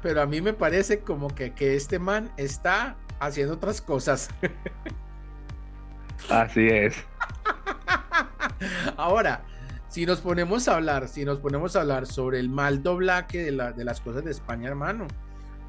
pero 0.03 0.23
a 0.23 0.27
mí 0.27 0.41
me 0.41 0.53
parece 0.53 1.01
como 1.01 1.29
que, 1.29 1.53
que 1.53 1.77
este 1.77 1.99
man 1.99 2.31
está 2.37 2.97
haciendo 3.21 3.55
otras 3.55 3.81
cosas. 3.81 4.29
Así 6.31 6.67
es. 6.69 6.97
Ahora, 8.97 9.43
si 9.89 10.07
nos 10.07 10.21
ponemos 10.21 10.69
a 10.69 10.77
hablar, 10.77 11.09
si 11.09 11.25
nos 11.25 11.39
ponemos 11.39 11.77
a 11.77 11.83
hablar 11.83 12.07
sobre 12.07 12.41
el 12.41 12.49
mal 12.49 12.83
doblaje 12.83 13.45
de, 13.45 13.53
la, 13.53 13.73
de 13.73 13.85
las 13.85 14.01
cosas 14.01 14.25
de 14.25 14.31
España, 14.31 14.69
hermano, 14.69 15.07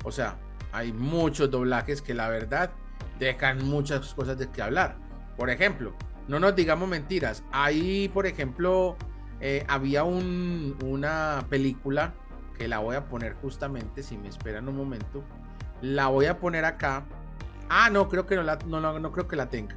o 0.03 0.11
sea, 0.11 0.37
hay 0.71 0.91
muchos 0.91 1.49
doblajes 1.49 2.01
que 2.01 2.13
la 2.13 2.29
verdad 2.29 2.71
dejan 3.19 3.65
muchas 3.65 4.13
cosas 4.13 4.37
de 4.37 4.49
que 4.49 4.61
hablar. 4.61 4.95
Por 5.35 5.49
ejemplo, 5.49 5.93
no 6.27 6.39
nos 6.39 6.55
digamos 6.55 6.89
mentiras. 6.89 7.43
Ahí, 7.51 8.09
por 8.09 8.25
ejemplo, 8.25 8.97
eh, 9.39 9.65
había 9.67 10.03
una 10.03 11.45
película 11.49 12.13
que 12.57 12.67
la 12.67 12.79
voy 12.79 12.95
a 12.95 13.05
poner 13.05 13.33
justamente, 13.35 14.03
si 14.03 14.17
me 14.17 14.27
esperan 14.27 14.67
un 14.67 14.75
momento, 14.75 15.23
la 15.81 16.07
voy 16.07 16.25
a 16.25 16.39
poner 16.39 16.65
acá. 16.65 17.03
Ah, 17.69 17.89
no, 17.89 18.07
creo 18.09 18.25
que 18.25 18.35
no, 18.35 18.43
la, 18.43 18.57
no, 18.65 19.11
creo 19.11 19.27
que 19.27 19.35
la 19.35 19.49
tenga. 19.49 19.75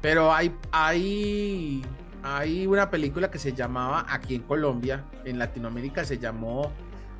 Pero 0.00 0.32
hay, 0.32 0.54
hay, 0.72 1.84
hay 2.22 2.66
una 2.66 2.90
película 2.90 3.30
que 3.30 3.38
se 3.38 3.52
llamaba 3.52 4.06
aquí 4.08 4.34
en 4.34 4.42
Colombia, 4.42 5.04
en 5.24 5.38
Latinoamérica 5.38 6.04
se 6.04 6.18
llamó 6.18 6.72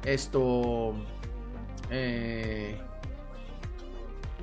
esto... 0.04 0.94
Eh, 1.90 2.80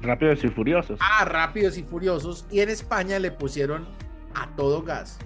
Rápidos 0.02 0.44
y 0.44 0.50
Furiosos. 0.50 1.00
Ah, 1.02 1.26
Rápidos 1.26 1.78
y 1.78 1.84
Furiosos. 1.84 2.46
Y 2.52 2.60
en 2.60 2.70
España 2.70 3.18
le 3.20 3.32
pusieron 3.32 3.88
a 4.36 4.48
todo 4.56 4.84
gas. 4.84 5.18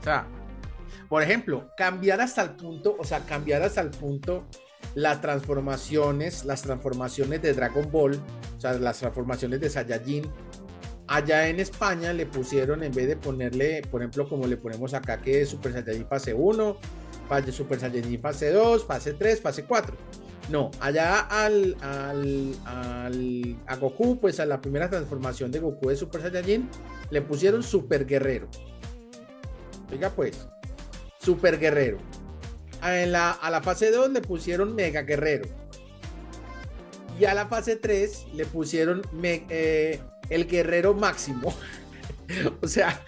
O 0.00 0.04
sea, 0.04 0.26
por 1.08 1.22
ejemplo, 1.22 1.70
cambiar 1.76 2.20
hasta 2.20 2.42
el 2.42 2.50
punto, 2.50 2.96
o 2.98 3.04
sea, 3.04 3.20
cambiar 3.20 3.62
hasta 3.62 3.80
el 3.80 3.90
punto 3.90 4.46
las 4.94 5.20
transformaciones, 5.20 6.44
las 6.44 6.62
transformaciones 6.62 7.42
de 7.42 7.52
Dragon 7.52 7.90
Ball, 7.90 8.20
o 8.56 8.60
sea, 8.60 8.74
las 8.74 8.98
transformaciones 8.98 9.60
de 9.60 9.70
Saiyajin. 9.70 10.30
Allá 11.06 11.48
en 11.48 11.58
España 11.58 12.12
le 12.12 12.26
pusieron, 12.26 12.84
en 12.84 12.92
vez 12.92 13.08
de 13.08 13.16
ponerle, 13.16 13.82
por 13.90 14.00
ejemplo, 14.00 14.28
como 14.28 14.46
le 14.46 14.56
ponemos 14.56 14.94
acá, 14.94 15.20
que 15.20 15.42
es 15.42 15.48
Super 15.48 15.72
Saiyajin 15.72 16.06
fase 16.06 16.34
1, 16.34 16.76
Super 17.50 17.80
Saiyajin 17.80 18.20
fase 18.20 18.52
2, 18.52 18.84
fase 18.84 19.14
3, 19.14 19.40
fase 19.40 19.64
4. 19.64 19.96
No, 20.48 20.70
allá 20.80 21.20
al, 21.20 21.76
al, 21.80 22.54
al, 22.64 23.56
a 23.66 23.76
Goku, 23.76 24.18
pues 24.18 24.40
a 24.40 24.46
la 24.46 24.60
primera 24.60 24.90
transformación 24.90 25.52
de 25.52 25.60
Goku 25.60 25.88
de 25.88 25.96
Super 25.96 26.22
Saiyajin, 26.22 26.68
le 27.10 27.22
pusieron 27.22 27.62
Super 27.62 28.06
Guerrero. 28.06 28.48
Oiga, 29.92 30.10
pues, 30.10 30.48
Super 31.30 31.60
Guerrero. 31.60 31.98
A 32.80 33.06
la, 33.06 33.60
fase 33.62 33.92
2 33.92 34.10
le 34.10 34.20
pusieron 34.20 34.74
Mega 34.74 35.02
Guerrero. 35.02 35.48
Y 37.20 37.24
a 37.24 37.34
la 37.34 37.46
fase 37.46 37.76
3 37.76 38.26
le 38.34 38.46
pusieron 38.46 39.02
eh, 39.22 40.00
el 40.28 40.48
Guerrero 40.48 40.92
Máximo. 40.92 41.54
o 42.62 42.66
sea, 42.66 43.00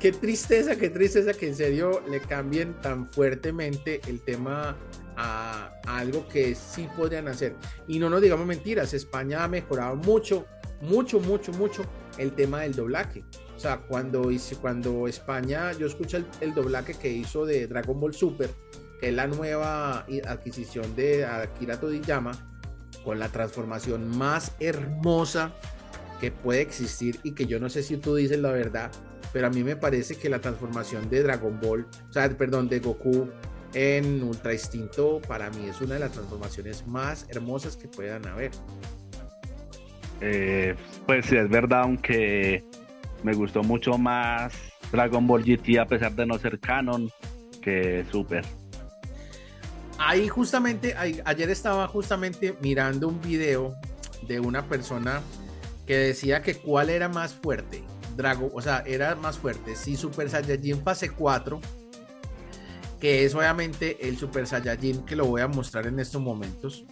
qué 0.00 0.10
tristeza, 0.10 0.74
qué 0.74 0.90
tristeza 0.90 1.32
que 1.34 1.46
en 1.46 1.54
serio 1.54 2.02
le 2.10 2.18
cambien 2.18 2.74
tan 2.80 3.08
fuertemente 3.08 4.00
el 4.08 4.20
tema 4.22 4.76
a, 5.16 5.70
a, 5.86 5.98
algo 5.98 6.26
que 6.26 6.56
sí 6.56 6.88
podrían 6.96 7.28
hacer. 7.28 7.54
Y 7.86 8.00
no 8.00 8.10
nos 8.10 8.22
digamos 8.22 8.44
mentiras, 8.44 8.92
España 8.92 9.44
ha 9.44 9.48
mejorado 9.48 9.94
mucho, 9.94 10.46
mucho, 10.80 11.20
mucho, 11.20 11.52
mucho 11.52 11.84
el 12.18 12.32
tema 12.32 12.62
del 12.62 12.74
doblaje. 12.74 13.22
O 13.60 13.62
sea, 13.62 13.76
cuando, 13.76 14.30
hice, 14.30 14.56
cuando 14.56 15.06
España, 15.06 15.72
yo 15.72 15.86
escuché 15.86 16.24
el, 16.40 16.54
doblaje 16.54 16.94
que 16.94 17.10
hizo 17.10 17.44
de 17.44 17.66
Dragon 17.66 18.00
Ball 18.00 18.14
Super, 18.14 18.48
que 18.98 19.10
es 19.10 19.14
la 19.14 19.26
nueva 19.26 20.06
adquisición 20.26 20.96
de 20.96 21.26
Akira 21.26 21.78
Toriyama, 21.78 22.32
con 23.04 23.18
la 23.18 23.28
transformación 23.28 24.16
más 24.16 24.52
hermosa 24.60 25.52
que 26.22 26.32
puede 26.32 26.62
existir 26.62 27.20
y 27.22 27.32
que 27.32 27.44
yo 27.44 27.60
no 27.60 27.68
sé 27.68 27.82
si 27.82 27.98
tú 27.98 28.14
dices 28.14 28.38
la 28.38 28.50
verdad, 28.50 28.90
pero 29.30 29.48
a 29.48 29.50
mí 29.50 29.62
me 29.62 29.76
parece 29.76 30.16
que 30.16 30.30
la 30.30 30.38
transformación 30.38 31.10
de 31.10 31.22
Dragon 31.22 31.60
Ball, 31.60 31.86
o 32.08 32.12
sea, 32.14 32.30
perdón, 32.30 32.66
de 32.66 32.80
Goku 32.80 33.28
en 33.74 34.22
Ultra 34.22 34.54
Instinto, 34.54 35.20
para 35.28 35.50
mí 35.50 35.68
es 35.68 35.82
una 35.82 35.96
de 35.96 36.00
las 36.00 36.12
transformaciones 36.12 36.86
más 36.86 37.26
hermosas 37.28 37.76
que 37.76 37.88
puedan 37.88 38.26
haber. 38.26 38.52
Eh, 40.22 40.74
pues 41.04 41.26
sí, 41.26 41.36
es 41.36 41.50
verdad, 41.50 41.82
aunque 41.82 42.64
me 43.22 43.34
gustó 43.34 43.62
mucho 43.62 43.98
más 43.98 44.52
Dragon 44.90 45.26
Ball 45.26 45.44
GT 45.44 45.78
a 45.78 45.86
pesar 45.86 46.14
de 46.14 46.26
no 46.26 46.38
ser 46.38 46.58
canon 46.58 47.10
que 47.60 48.04
Super. 48.10 48.44
Ahí 49.98 50.28
justamente, 50.28 50.94
ayer 50.96 51.50
estaba 51.50 51.86
justamente 51.86 52.56
mirando 52.62 53.08
un 53.08 53.20
video 53.20 53.74
de 54.26 54.40
una 54.40 54.66
persona 54.66 55.20
que 55.86 55.96
decía 55.96 56.40
que 56.40 56.54
cuál 56.54 56.88
era 56.88 57.08
más 57.08 57.34
fuerte. 57.34 57.82
Dragon, 58.16 58.50
o 58.52 58.62
sea, 58.62 58.82
era 58.86 59.14
más 59.14 59.38
fuerte 59.38 59.76
si 59.76 59.96
Super 59.96 60.30
Saiyajin 60.30 60.82
fase 60.82 61.10
4, 61.10 61.60
que 62.98 63.24
es 63.24 63.34
obviamente 63.34 64.08
el 64.08 64.16
Super 64.16 64.46
Saiyajin 64.46 65.04
que 65.04 65.16
lo 65.16 65.26
voy 65.26 65.42
a 65.42 65.48
mostrar 65.48 65.86
en 65.86 66.00
estos 66.00 66.20
momentos 66.20 66.84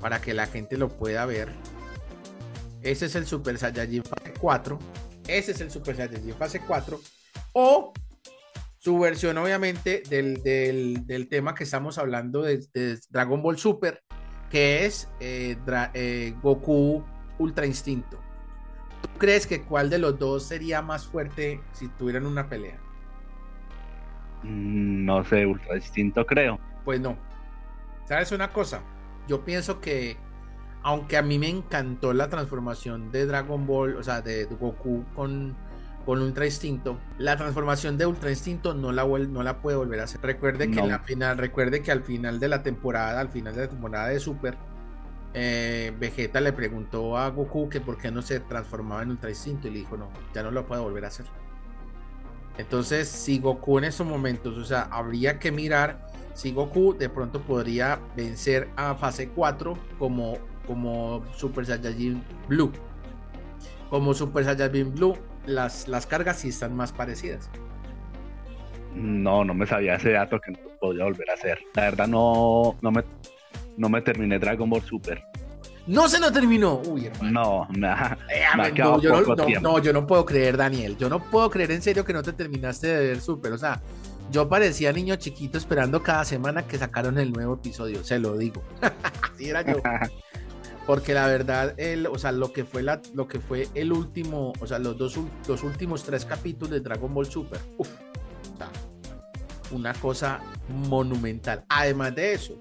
para 0.00 0.20
que 0.20 0.34
la 0.34 0.46
gente 0.46 0.76
lo 0.76 0.88
pueda 0.88 1.24
ver. 1.24 1.48
Ese 2.82 3.06
es 3.06 3.14
el 3.14 3.26
Super 3.26 3.58
Saiyajin 3.58 4.04
fase 4.04 4.34
4 4.38 4.78
ese 5.26 5.52
es 5.52 5.60
el 5.60 5.70
Super 5.70 5.96
Saiyajin 5.96 6.34
fase 6.34 6.60
4. 6.60 7.00
O 7.52 7.92
su 8.78 8.98
versión, 8.98 9.38
obviamente, 9.38 10.02
del, 10.08 11.28
tema 11.28 11.54
que 11.54 11.64
estamos 11.64 11.98
hablando 11.98 12.42
de, 12.42 12.98
Dragon 13.10 13.42
Ball 13.42 13.58
Super, 13.58 14.02
que 14.50 14.84
es 14.84 15.08
eh, 15.20 15.56
eh, 15.94 16.34
Goku 16.42 17.04
Ultra 17.38 17.66
Instinto. 17.66 18.18
¿Tú 19.02 19.08
crees 19.18 19.46
que 19.46 19.62
cuál 19.62 19.88
de 19.88 19.98
los 19.98 20.18
dos 20.18 20.44
sería 20.44 20.82
más 20.82 21.06
fuerte 21.06 21.60
si 21.72 21.88
tuvieran 21.88 22.26
una 22.26 22.48
pelea? 22.48 22.78
Mm, 24.42 25.04
no 25.04 25.24
sé, 25.24 25.46
Ultra 25.46 25.76
Instinto 25.76 26.26
creo. 26.26 26.58
Pues 26.84 27.00
no. 27.00 27.16
¿Sabes 28.08 28.32
una 28.32 28.52
cosa? 28.52 28.82
Yo 29.28 29.44
pienso 29.44 29.80
que 29.80 30.16
aunque 30.82 31.16
a 31.16 31.22
mí 31.22 31.38
me 31.38 31.48
encantó 31.48 32.12
la 32.12 32.28
transformación 32.28 33.12
de 33.12 33.26
Dragon 33.26 33.66
Ball, 33.66 33.96
o 33.96 34.02
sea, 34.02 34.20
de 34.20 34.44
Goku 34.44 35.04
con, 35.14 35.54
con 36.04 36.20
Ultra 36.20 36.44
Instinto, 36.44 36.98
la 37.18 37.36
transformación 37.36 37.96
de 37.98 38.06
Ultra 38.06 38.30
Instinto 38.30 38.74
no 38.74 38.90
la, 38.92 39.04
no 39.04 39.42
la 39.42 39.60
puede 39.60 39.76
volver 39.76 40.00
a 40.00 40.04
hacer. 40.04 40.20
Recuerde 40.22 40.70
que, 40.70 40.82
la 40.82 40.98
final, 41.00 41.38
recuerde 41.38 41.82
que 41.82 41.92
al 41.92 42.02
final 42.02 42.40
de 42.40 42.48
la 42.48 42.62
temporada, 42.62 43.20
al 43.20 43.28
final 43.28 43.54
de 43.54 43.62
la 43.62 43.68
temporada 43.68 44.08
de 44.08 44.18
Super, 44.18 44.56
eh, 45.34 45.94
Vegeta 45.98 46.40
le 46.40 46.52
preguntó 46.52 47.16
a 47.16 47.28
Goku 47.30 47.68
que 47.68 47.80
por 47.80 47.96
qué 47.96 48.10
no 48.10 48.20
se 48.20 48.40
transformaba 48.40 49.02
en 49.02 49.10
Ultra 49.10 49.30
Instinto 49.30 49.68
y 49.68 49.70
le 49.70 49.78
dijo, 49.80 49.96
no, 49.96 50.10
ya 50.34 50.42
no 50.42 50.50
lo 50.50 50.66
puede 50.66 50.82
volver 50.82 51.04
a 51.04 51.08
hacer. 51.08 51.26
Entonces, 52.58 53.08
si 53.08 53.38
Goku 53.38 53.78
en 53.78 53.84
esos 53.84 54.06
momentos, 54.06 54.58
o 54.58 54.64
sea, 54.64 54.82
habría 54.90 55.38
que 55.38 55.52
mirar 55.52 56.06
si 56.34 56.52
Goku 56.52 56.94
de 56.98 57.08
pronto 57.08 57.40
podría 57.40 58.00
vencer 58.16 58.68
a 58.76 58.94
fase 58.94 59.28
4 59.28 59.78
como 59.98 60.38
como 60.66 61.24
Super 61.34 61.66
Saiyajin 61.66 62.22
Blue. 62.48 62.72
Como 63.90 64.14
Super 64.14 64.44
Saiyajin 64.44 64.94
Blue, 64.94 65.16
las, 65.46 65.88
las 65.88 66.06
cargas 66.06 66.38
sí 66.38 66.48
están 66.48 66.74
más 66.74 66.92
parecidas. 66.92 67.50
No, 68.94 69.44
no 69.44 69.54
me 69.54 69.66
sabía 69.66 69.94
ese 69.94 70.12
dato 70.12 70.38
que 70.40 70.52
no 70.52 70.58
podía 70.80 71.04
volver 71.04 71.30
a 71.30 71.34
hacer. 71.34 71.58
La 71.74 71.84
verdad 71.84 72.06
no, 72.06 72.76
no, 72.80 72.90
me, 72.90 73.04
no 73.76 73.88
me 73.88 74.02
terminé 74.02 74.38
Dragon 74.38 74.68
Ball 74.68 74.82
Super. 74.82 75.22
No 75.86 76.08
se 76.08 76.20
lo 76.20 76.30
terminó. 76.30 76.80
Uy, 76.86 77.06
hermano. 77.06 77.66
No, 77.70 77.88
eh, 78.30 78.44
no, 78.56 78.98
yo 78.98 79.20
no, 79.20 79.60
no, 79.60 79.78
yo 79.80 79.92
no 79.92 80.06
puedo 80.06 80.24
creer, 80.24 80.56
Daniel. 80.56 80.96
Yo 80.96 81.08
no 81.08 81.18
puedo 81.18 81.50
creer 81.50 81.72
en 81.72 81.82
serio 81.82 82.04
que 82.04 82.12
no 82.12 82.22
te 82.22 82.32
terminaste 82.32 82.86
de 82.86 83.08
ver 83.08 83.20
Super. 83.20 83.52
O 83.52 83.58
sea, 83.58 83.80
yo 84.30 84.48
parecía 84.48 84.92
niño 84.92 85.16
chiquito 85.16 85.58
esperando 85.58 86.02
cada 86.02 86.24
semana 86.24 86.66
que 86.66 86.78
sacaron 86.78 87.18
el 87.18 87.32
nuevo 87.32 87.54
episodio. 87.54 88.04
Se 88.04 88.18
lo 88.18 88.36
digo. 88.36 88.62
Así 89.34 89.48
era 89.48 89.62
yo. 89.62 89.78
Porque 90.86 91.14
la 91.14 91.26
verdad, 91.26 91.74
el, 91.78 92.06
o 92.06 92.18
sea, 92.18 92.32
lo 92.32 92.52
que 92.52 92.64
fue 92.64 92.82
la, 92.82 93.00
lo 93.14 93.28
que 93.28 93.38
fue 93.38 93.68
el 93.74 93.92
último, 93.92 94.52
o 94.60 94.66
sea, 94.66 94.78
los 94.78 94.98
dos 94.98 95.16
los 95.46 95.62
últimos 95.62 96.02
tres 96.02 96.24
capítulos 96.24 96.70
de 96.70 96.80
Dragon 96.80 97.12
Ball 97.14 97.26
Super, 97.26 97.60
una 99.70 99.94
cosa 99.94 100.40
monumental. 100.68 101.64
Además 101.68 102.14
de 102.14 102.34
eso, 102.34 102.60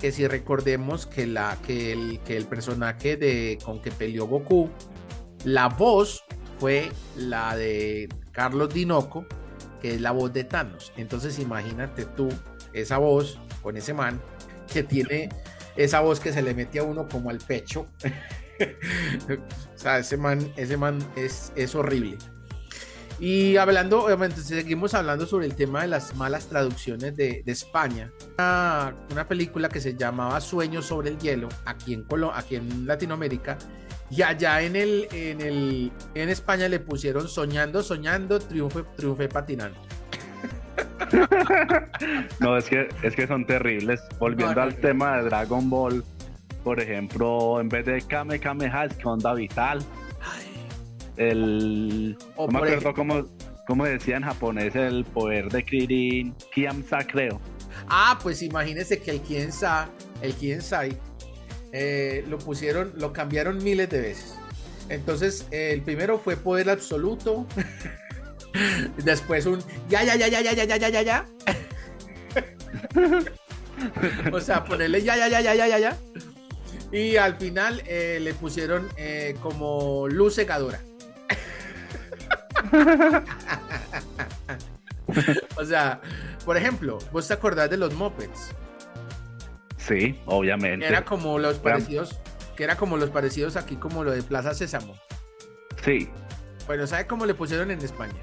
que 0.00 0.12
si 0.12 0.26
recordemos 0.26 1.06
que 1.06 1.26
la 1.26 1.56
que 1.66 1.92
el, 1.92 2.20
que 2.20 2.36
el 2.36 2.46
personaje 2.46 3.16
de 3.16 3.58
con 3.64 3.80
que 3.80 3.90
peleó 3.90 4.26
Goku, 4.26 4.70
la 5.44 5.68
voz 5.68 6.24
fue 6.58 6.90
la 7.16 7.56
de 7.56 8.08
Carlos 8.32 8.72
Dinoco, 8.72 9.26
que 9.80 9.94
es 9.94 10.00
la 10.00 10.12
voz 10.12 10.32
de 10.32 10.44
Thanos. 10.44 10.92
Entonces 10.96 11.38
imagínate 11.38 12.04
tú 12.04 12.28
esa 12.72 12.98
voz 12.98 13.38
con 13.62 13.76
ese 13.76 13.94
man 13.94 14.20
que 14.72 14.82
tiene 14.82 15.28
esa 15.78 16.00
voz 16.00 16.20
que 16.20 16.32
se 16.32 16.42
le 16.42 16.54
mete 16.54 16.80
a 16.80 16.82
uno 16.82 17.08
como 17.08 17.30
al 17.30 17.38
pecho. 17.38 17.86
o 18.60 19.78
sea, 19.78 19.98
ese 19.98 20.16
man, 20.16 20.52
ese 20.56 20.76
man 20.76 20.98
es, 21.16 21.52
es 21.54 21.74
horrible. 21.74 22.18
Y 23.20 23.56
hablando, 23.56 24.04
obviamente, 24.04 24.40
seguimos 24.42 24.94
hablando 24.94 25.26
sobre 25.26 25.46
el 25.46 25.54
tema 25.54 25.82
de 25.82 25.88
las 25.88 26.14
malas 26.14 26.46
traducciones 26.46 27.16
de, 27.16 27.42
España. 27.46 28.12
Una, 28.38 29.26
película 29.28 29.68
que 29.68 29.80
se 29.80 29.96
llamaba 29.96 30.40
Sueños 30.40 30.86
sobre 30.86 31.10
el 31.10 31.18
hielo, 31.18 31.48
aquí 31.64 31.94
en, 31.94 32.06
aquí 32.32 32.56
en 32.56 32.86
Latinoamérica. 32.86 33.58
Y 34.10 34.22
allá 34.22 34.62
en, 34.62 34.76
el, 34.76 35.08
en, 35.12 35.40
el, 35.40 35.92
en 36.14 36.28
España 36.28 36.68
le 36.68 36.80
pusieron 36.80 37.28
Soñando, 37.28 37.82
Soñando, 37.82 38.38
Triunfe, 38.38 38.84
Triunfe 38.96 39.28
Patinando. 39.28 39.78
no, 42.40 42.56
es 42.56 42.64
que, 42.66 42.88
es 43.02 43.14
que 43.14 43.26
son 43.26 43.46
terribles. 43.46 44.00
Volviendo 44.18 44.60
al 44.60 44.74
tema 44.76 45.18
de 45.18 45.24
Dragon 45.24 45.68
Ball, 45.68 46.04
por 46.64 46.80
ejemplo, 46.80 47.60
en 47.60 47.68
vez 47.68 47.86
de 47.86 48.02
Kame 48.02 48.38
Kameha 48.38 48.86
es 48.86 48.94
que 48.94 49.08
onda 49.08 49.34
vital. 49.34 49.84
El. 51.16 52.16
no 52.36 52.46
me 52.46 52.58
acuerdo 52.58 52.94
cómo, 52.94 53.26
cómo, 53.66 53.84
decía 53.84 54.16
en 54.18 54.22
japonés 54.22 54.76
el 54.76 55.04
poder 55.04 55.50
de 55.50 55.64
Kirin 55.64 56.34
Kiamsa, 56.54 56.98
creo. 57.06 57.40
Ah, 57.88 58.18
pues 58.22 58.42
imagínese 58.42 59.00
que 59.00 59.12
el 59.12 59.20
Kiensa, 59.20 59.88
el 60.22 60.34
Kiensai, 60.34 60.96
eh, 61.72 62.24
lo 62.28 62.38
pusieron, 62.38 62.92
lo 62.96 63.12
cambiaron 63.12 63.62
miles 63.62 63.90
de 63.90 64.00
veces. 64.00 64.38
Entonces, 64.88 65.46
el 65.50 65.82
primero 65.82 66.18
fue 66.18 66.36
poder 66.36 66.70
absoluto. 66.70 67.46
Después 68.96 69.46
un 69.46 69.62
ya, 69.88 70.02
ya, 70.04 70.16
ya, 70.16 70.28
ya, 70.28 70.40
ya, 70.40 70.52
ya, 70.52 70.64
ya, 70.64 70.76
ya, 70.76 70.88
ya, 70.88 71.02
ya. 71.02 71.26
o 74.32 74.40
sea, 74.40 74.64
ponerle 74.64 75.02
ya, 75.02 75.16
ya, 75.16 75.28
ya, 75.28 75.40
ya, 75.40 75.54
ya, 75.54 75.66
ya, 75.66 75.78
ya. 75.78 75.96
Y 76.90 77.16
al 77.16 77.36
final 77.36 77.82
eh, 77.86 78.18
le 78.20 78.34
pusieron 78.34 78.88
eh, 78.96 79.36
como 79.42 80.08
luz 80.08 80.34
secadora. 80.34 80.80
o 85.56 85.64
sea, 85.64 86.00
por 86.44 86.56
ejemplo, 86.56 86.98
¿vos 87.12 87.28
te 87.28 87.34
acordás 87.34 87.70
de 87.70 87.76
los 87.76 87.94
mopeds? 87.94 88.54
Sí, 89.76 90.18
obviamente. 90.26 90.86
Era 90.86 91.04
como 91.04 91.38
los 91.38 91.58
parecidos, 91.58 92.18
que 92.56 92.64
era 92.64 92.76
como 92.76 92.96
los 92.96 93.10
parecidos 93.10 93.56
aquí, 93.56 93.76
como 93.76 94.02
lo 94.04 94.10
de 94.12 94.22
Plaza 94.22 94.54
Sésamo. 94.54 94.94
Sí. 95.84 96.08
Bueno, 96.66 96.86
¿sabe 96.86 97.06
cómo 97.06 97.26
le 97.26 97.34
pusieron 97.34 97.70
en 97.70 97.80
España? 97.80 98.14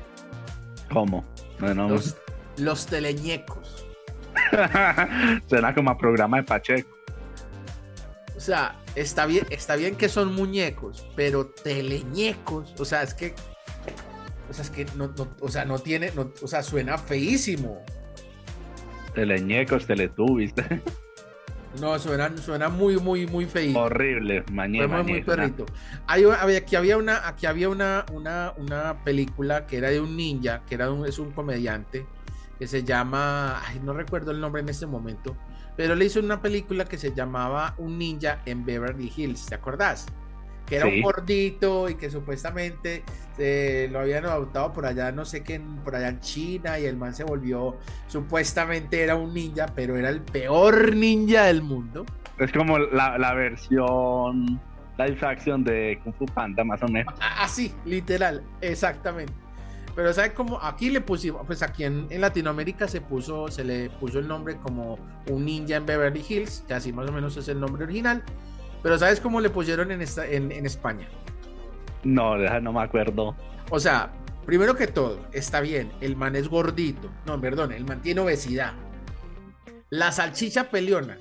¿Cómo? 0.92 1.26
los, 1.60 2.18
los 2.58 2.86
teleñecos. 2.86 3.86
Suena 5.50 5.74
como 5.74 5.92
a 5.92 5.98
programa 5.98 6.38
de 6.38 6.44
Pacheco. 6.44 6.90
O 8.36 8.40
sea, 8.40 8.76
está 8.96 9.26
bien, 9.26 9.46
está 9.50 9.76
bien 9.76 9.96
que 9.96 10.10
son 10.10 10.34
muñecos, 10.36 11.08
pero 11.16 11.48
teleñecos, 11.48 12.74
o 12.78 12.86
sea, 12.86 13.04
es 13.04 13.14
que, 13.14 13.34
o 14.50 14.54
sea, 14.54 14.64
es 14.64 14.70
que 14.70 14.86
no, 14.96 15.14
o 15.40 15.48
sea, 15.48 15.64
no 15.64 15.80
tiene, 15.80 16.12
o 16.42 16.48
sea, 16.48 16.62
suena 16.62 16.98
feísimo. 16.98 17.84
Teleñecos, 19.14 19.86
teletubbies. 19.88 20.54
No, 21.80 21.98
suena, 22.00 22.36
suena 22.38 22.70
muy, 22.70 22.98
muy, 22.98 23.28
muy 23.28 23.46
feíto. 23.46 23.80
Horrible, 23.80 24.44
mañana. 24.52 25.04
Muy, 25.04 25.14
muy 25.14 25.24
perrito. 25.24 25.66
aquí 26.08 26.76
había 26.76 26.98
una, 26.98 27.28
aquí 27.28 27.46
había 27.46 27.70
una, 27.70 28.06
una, 28.12 28.54
una 28.58 29.04
película 29.04 29.66
que 29.66 29.78
era 29.78 29.90
de 29.90 30.00
un 30.00 30.16
ninja, 30.16 30.62
que 30.68 30.76
era 30.76 30.92
un, 30.92 31.06
es 31.06 31.20
un 31.20 31.32
comediante, 31.32 32.06
que 32.58 32.68
se 32.68 32.84
llama, 32.84 33.62
ay, 33.66 33.80
no 33.84 33.94
recuerdo 33.94 34.32
el 34.32 34.40
nombre 34.40 34.62
en 34.62 34.70
este 34.70 34.86
momento, 34.86 35.36
pero 35.76 35.96
le 35.96 36.06
hizo 36.06 36.20
una 36.20 36.42
película 36.42 36.86
que 36.86 36.98
se 36.98 37.14
llamaba 37.14 37.76
Un 37.78 37.98
ninja 37.98 38.42
en 38.46 38.66
Beverly 38.66 39.12
Hills, 39.16 39.46
¿te 39.46 39.56
acordás? 39.56 40.06
Que 40.66 40.78
era 40.78 40.88
un 40.88 41.02
gordito 41.02 41.90
y 41.90 41.96
que 41.96 42.10
supuestamente 42.10 43.04
eh, 43.38 43.88
lo 43.92 44.00
habían 44.00 44.26
adoptado 44.26 44.74
por 44.74 44.86
allá, 44.86 45.12
no 45.12 45.26
sé 45.26 45.44
qué, 45.44 45.62
por 45.84 45.96
allá 45.96 46.10
en 46.10 46.20
China 46.22 46.80
y 46.80 46.86
el 46.86 46.98
man 46.98 47.14
se 47.14 47.24
volvió, 47.24 47.78
supuestamente 48.08 49.04
era 49.04 49.16
un 49.16 49.34
ninja, 49.34 49.68
pero 49.76 49.96
era 49.96 50.10
el 50.10 50.22
peor 50.22 50.96
ninja 50.96 51.44
del 51.44 51.62
mundo. 51.62 52.06
Es 52.40 52.52
como 52.52 52.80
la, 52.80 53.18
la 53.18 53.34
versión 53.34 54.60
live 54.98 55.18
action 55.22 55.64
de 55.64 56.00
Kung 56.04 56.14
Fu 56.16 56.26
Panda, 56.26 56.64
más 56.64 56.82
o 56.84 56.88
menos. 56.88 57.14
Así, 57.40 57.74
literal, 57.86 58.44
exactamente. 58.62 59.34
Pero 59.96 60.14
¿sabes 60.14 60.32
cómo? 60.32 60.60
Aquí 60.62 60.90
le 60.90 61.00
pusimos, 61.00 61.46
pues 61.46 61.62
aquí 61.64 61.86
en, 61.86 62.08
Latinoamérica 62.20 62.88
se 62.88 63.00
puso, 63.00 63.48
se 63.48 63.64
le 63.64 63.90
puso 63.90 64.20
el 64.20 64.28
nombre 64.28 64.58
como 64.58 65.00
un 65.30 65.46
ninja 65.46 65.78
en 65.78 65.86
Beverly 65.86 66.24
Hills, 66.28 66.66
que 66.68 66.74
así 66.74 66.92
más 66.92 67.08
o 67.10 67.14
menos 67.14 67.38
es 67.38 67.48
el 67.48 67.60
nombre 67.60 67.86
original. 67.86 68.22
Pero 68.86 69.00
¿sabes 69.00 69.20
cómo 69.20 69.42
le 69.42 69.50
pusieron 69.50 69.90
en, 69.90 70.04
esta, 70.04 70.28
en, 70.28 70.52
España? 70.64 71.10
No, 72.04 72.38
no 72.38 72.72
me 72.72 72.84
acuerdo. 72.84 73.36
O 73.72 73.80
sea, 73.80 74.12
primero 74.46 74.76
que 74.76 74.86
todo, 74.86 75.26
está 75.34 75.60
bien, 75.60 75.92
el 76.02 76.16
man 76.16 76.36
es 76.36 76.48
gordito. 76.48 77.10
No, 77.26 77.42
perdón, 77.42 77.72
el 77.72 77.84
man 77.84 78.04
tiene 78.04 78.22
obesidad. 78.22 78.74
La 79.90 80.12
salchicha 80.12 80.70
peleona. 80.70 81.18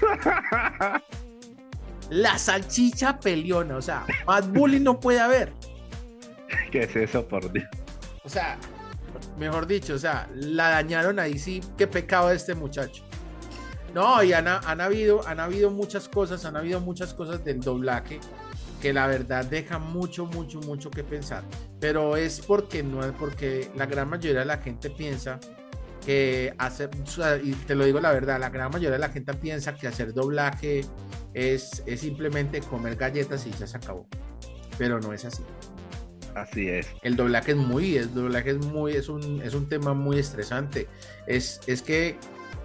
La 2.10 2.38
salchicha 2.38 3.18
peleona, 3.18 3.76
o 3.76 3.82
sea, 3.82 4.06
más 4.24 4.48
bullying 4.48 4.82
no 4.82 5.00
puede 5.00 5.18
haber. 5.18 5.52
¿Qué 6.70 6.84
es 6.84 6.94
eso, 6.94 7.26
por 7.26 7.52
Dios? 7.52 7.66
O 8.22 8.28
sea, 8.28 8.56
mejor 9.36 9.66
dicho, 9.66 9.94
o 9.94 9.98
sea, 9.98 10.28
la 10.36 10.68
dañaron 10.68 11.18
ahí 11.18 11.36
sí, 11.36 11.60
qué 11.76 11.88
pecado 11.88 12.28
de 12.28 12.36
este 12.36 12.54
muchacho. 12.54 13.09
No, 13.94 14.22
y 14.22 14.32
han, 14.32 14.46
han, 14.46 14.80
habido, 14.80 15.26
han 15.26 15.40
habido 15.40 15.70
muchas 15.70 16.08
cosas, 16.08 16.44
han 16.44 16.56
habido 16.56 16.80
muchas 16.80 17.12
cosas 17.14 17.44
del 17.44 17.60
doblaje 17.60 18.20
que 18.80 18.92
la 18.92 19.06
verdad 19.06 19.44
deja 19.44 19.78
mucho, 19.78 20.26
mucho, 20.26 20.60
mucho 20.60 20.90
que 20.90 21.04
pensar. 21.04 21.44
Pero 21.80 22.16
es 22.16 22.40
porque 22.40 22.82
no 22.82 23.04
es 23.04 23.12
porque 23.12 23.70
la 23.76 23.86
gran 23.86 24.08
mayoría 24.08 24.40
de 24.40 24.46
la 24.46 24.58
gente 24.58 24.90
piensa 24.90 25.38
que 26.04 26.54
hacer, 26.58 26.90
y 27.42 27.52
te 27.52 27.74
lo 27.74 27.84
digo 27.84 28.00
la 28.00 28.12
verdad, 28.12 28.40
la 28.40 28.48
gran 28.48 28.70
mayoría 28.70 28.92
de 28.92 28.98
la 28.98 29.10
gente 29.10 29.34
piensa 29.34 29.74
que 29.74 29.86
hacer 29.86 30.14
doblaje 30.14 30.84
es, 31.34 31.82
es 31.86 32.00
simplemente 32.00 32.60
comer 32.60 32.96
galletas 32.96 33.46
y 33.46 33.50
ya 33.52 33.66
se 33.66 33.76
acabó. 33.76 34.06
Pero 34.78 34.98
no 34.98 35.12
es 35.12 35.24
así. 35.26 35.42
Así 36.34 36.68
es. 36.68 36.86
El 37.02 37.16
doblaje 37.16 37.52
es 37.52 37.56
muy, 37.56 37.96
el 37.96 38.14
doblaje 38.14 38.50
es 38.50 38.64
muy, 38.64 38.92
es 38.92 39.08
un, 39.08 39.42
es 39.42 39.54
un 39.54 39.68
tema 39.68 39.94
muy 39.94 40.18
estresante. 40.18 40.88
Es, 41.26 41.60
es 41.66 41.82
que 41.82 42.18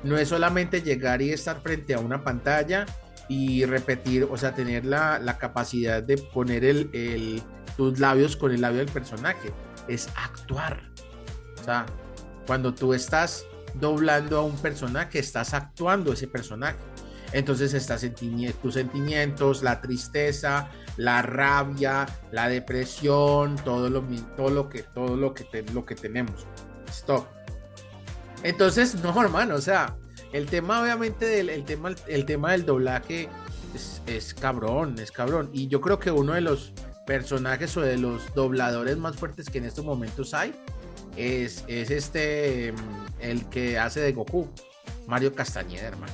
no 0.04 0.18
es 0.18 0.30
solamente 0.30 0.82
llegar 0.82 1.22
y 1.22 1.32
estar 1.32 1.62
frente 1.62 1.94
a 1.94 2.00
una 2.00 2.24
pantalla 2.24 2.86
y 3.28 3.66
repetir, 3.66 4.28
o 4.30 4.38
sea, 4.38 4.54
tener 4.54 4.86
la, 4.86 5.20
la 5.20 5.38
capacidad 5.38 6.04
de 6.04 6.18
poner 6.18 6.64
el, 6.64 6.90
el, 6.94 7.42
tus 7.76 8.00
labios 8.00 8.36
con 8.36 8.52
el 8.52 8.62
labio 8.62 8.80
del 8.80 8.92
personaje. 8.92 9.52
Es 9.88 10.10
actuar. 10.16 10.82
O 11.60 11.64
sea, 11.64 11.86
cuando 12.46 12.74
tú 12.74 12.94
estás 12.94 13.46
doblando 13.76 14.38
a 14.40 14.44
un 14.44 14.58
personaje, 14.58 15.20
estás 15.20 15.54
actuando 15.54 16.14
ese 16.14 16.28
personaje. 16.28 16.78
Entonces 17.32 17.74
estás 17.74 18.06
tus 18.62 18.74
sentimientos, 18.76 19.64
la 19.64 19.82
tristeza, 19.82 20.70
la 20.96 21.22
rabia, 21.22 22.06
la 22.32 22.48
depresión, 22.48 23.56
todo 23.58 23.90
lo, 23.90 24.04
todo 24.38 24.50
lo 24.50 24.70
que, 24.70 24.84
todo 24.84 25.18
lo 25.18 25.34
que, 25.34 25.66
lo 25.74 25.86
que 25.86 25.96
tenemos. 25.96 26.46
Stop. 26.88 27.35
Entonces, 28.46 28.94
no, 29.04 29.20
hermano, 29.20 29.56
o 29.56 29.62
sea, 29.62 29.96
el 30.32 30.46
tema 30.46 30.80
obviamente 30.80 31.26
del 31.26 31.66
tema, 31.66 31.96
el 32.08 32.26
tema 32.26 32.52
del 32.52 32.64
doblaje 32.64 33.28
es, 34.06 34.36
cabrón, 34.36 35.00
es 35.00 35.12
cabrón. 35.12 35.50
Y 35.52 35.68
yo 35.68 35.82
creo 35.82 35.98
que 35.98 36.12
uno 36.12 36.34
de 36.34 36.42
los 36.42 36.72
personajes 37.08 37.76
o 37.76 37.82
de 37.82 37.98
los 37.98 38.36
dobladores 38.36 38.98
más 38.98 39.16
fuertes 39.16 39.50
que 39.50 39.58
en 39.58 39.66
estos 39.66 39.84
momentos 39.84 40.36
hay 40.36 40.54
es, 41.18 41.64
es 41.68 41.90
este, 41.90 42.72
el 43.20 43.50
que 43.50 43.80
hace 43.80 44.02
de 44.02 44.12
Goku, 44.12 44.48
Mario 45.08 45.34
Castañeda, 45.34 45.88
hermano. 45.88 46.14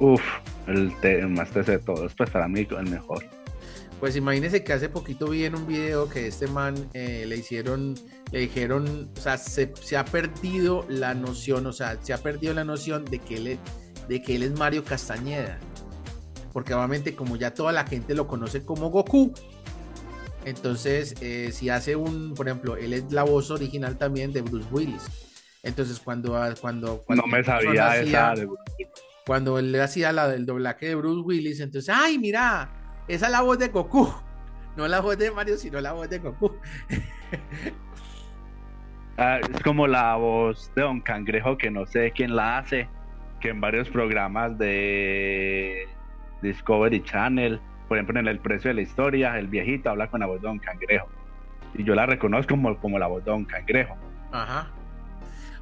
Uf, 0.00 0.20
el, 0.66 0.92
más 1.28 1.54
de 1.54 1.78
todos, 1.78 2.14
pues 2.14 2.28
para 2.28 2.46
mí 2.46 2.68
el 2.70 2.90
mejor. 2.90 3.24
Pues 4.04 4.16
imagínense 4.16 4.62
que 4.62 4.74
hace 4.74 4.90
poquito 4.90 5.28
vi 5.28 5.44
en 5.44 5.54
un 5.54 5.66
video 5.66 6.10
que 6.10 6.26
este 6.26 6.46
man 6.46 6.74
eh, 6.92 7.24
le 7.26 7.38
hicieron, 7.38 7.94
le 8.32 8.40
dijeron, 8.40 9.10
o 9.16 9.18
sea, 9.18 9.38
se, 9.38 9.72
ha 9.96 10.04
perdido 10.04 10.84
la 10.90 11.14
noción, 11.14 11.64
o 11.64 11.72
sea, 11.72 11.96
se 12.02 12.12
ha 12.12 12.18
perdido 12.18 12.52
la 12.52 12.64
noción 12.64 13.06
de 13.06 13.18
que 13.18 13.36
él, 13.36 13.58
de 14.06 14.20
que 14.20 14.36
él 14.36 14.42
es 14.42 14.58
Mario 14.58 14.84
Castañeda. 14.84 15.58
Porque 16.52 16.74
obviamente 16.74 17.14
como 17.14 17.36
ya 17.36 17.54
toda 17.54 17.72
la 17.72 17.86
gente 17.86 18.14
lo 18.14 18.26
conoce 18.26 18.62
como 18.62 18.90
Goku, 18.90 19.32
entonces 20.44 21.14
eh, 21.22 21.48
si 21.50 21.70
hace 21.70 21.96
un, 21.96 22.34
por 22.34 22.46
ejemplo, 22.46 22.76
él 22.76 22.92
es 22.92 23.10
la 23.10 23.22
voz 23.22 23.50
original 23.50 23.96
también 23.96 24.34
de 24.34 24.42
Bruce 24.42 24.68
Willis. 24.70 25.02
Entonces 25.62 25.98
cuando, 25.98 26.38
cuando, 26.60 27.02
cuando 27.06 27.22
no 27.22 27.26
me 27.26 27.42
sabía 27.42 28.02
esa 28.02 28.34
de 28.34 28.50
Cuando 29.24 29.58
él 29.58 29.74
hacía 29.80 30.12
la 30.12 30.28
del 30.28 30.44
doblaje 30.44 30.88
de 30.88 30.94
Bruce 30.94 31.22
Willis, 31.24 31.60
entonces, 31.60 31.88
ay, 31.88 32.18
mira, 32.18 32.83
esa 33.08 33.26
es 33.26 33.32
la 33.32 33.42
voz 33.42 33.58
de 33.58 33.68
Goku. 33.68 34.12
No 34.76 34.88
la 34.88 35.00
voz 35.00 35.16
de 35.16 35.30
Mario, 35.30 35.56
sino 35.56 35.80
la 35.80 35.92
voz 35.92 36.08
de 36.08 36.18
Goku. 36.18 36.52
Ah, 39.16 39.38
es 39.38 39.62
como 39.62 39.86
la 39.86 40.16
voz 40.16 40.72
de 40.74 40.82
Don 40.82 41.00
Cangrejo, 41.00 41.56
que 41.56 41.70
no 41.70 41.86
sé 41.86 42.10
quién 42.10 42.34
la 42.34 42.58
hace, 42.58 42.88
que 43.40 43.50
en 43.50 43.60
varios 43.60 43.88
programas 43.88 44.58
de 44.58 45.86
Discovery 46.42 47.00
Channel, 47.04 47.60
por 47.86 47.96
ejemplo 47.96 48.18
en 48.18 48.26
El 48.26 48.40
Precio 48.40 48.70
de 48.70 48.74
la 48.74 48.82
Historia, 48.82 49.38
el 49.38 49.46
viejito 49.46 49.88
habla 49.88 50.10
con 50.10 50.18
la 50.18 50.26
voz 50.26 50.40
de 50.40 50.48
Don 50.48 50.58
Cangrejo. 50.58 51.06
Y 51.74 51.84
yo 51.84 51.94
la 51.94 52.06
reconozco 52.06 52.54
como, 52.54 52.76
como 52.78 52.98
la 52.98 53.06
voz 53.06 53.24
de 53.24 53.30
Don 53.30 53.44
Cangrejo. 53.44 53.96
Ajá. 54.32 54.66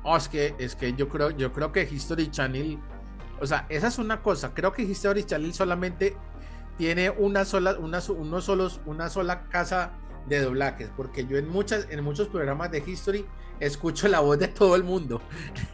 Oh, 0.02 0.16
es 0.16 0.28
que, 0.28 0.54
es 0.58 0.74
que 0.74 0.94
yo 0.94 1.10
creo, 1.10 1.30
yo 1.30 1.52
creo 1.52 1.72
que 1.72 1.82
History 1.82 2.30
Channel, 2.30 2.78
o 3.38 3.46
sea, 3.46 3.66
esa 3.68 3.88
es 3.88 3.98
una 3.98 4.22
cosa. 4.22 4.54
Creo 4.54 4.72
que 4.72 4.82
History 4.82 5.24
Channel 5.24 5.52
solamente 5.52 6.16
tiene 6.78 7.10
una 7.10 7.44
sola, 7.44 7.76
una, 7.78 8.00
solos, 8.00 8.80
una 8.86 9.08
sola 9.08 9.44
casa 9.48 9.92
de 10.26 10.40
doblajes, 10.40 10.90
porque 10.96 11.26
yo 11.26 11.36
en 11.36 11.48
muchas, 11.48 11.88
en 11.90 12.02
muchos 12.04 12.28
programas 12.28 12.70
de 12.70 12.82
History 12.86 13.24
escucho 13.60 14.08
la 14.08 14.20
voz 14.20 14.38
de 14.38 14.48
todo 14.48 14.76
el 14.76 14.84
mundo. 14.84 15.20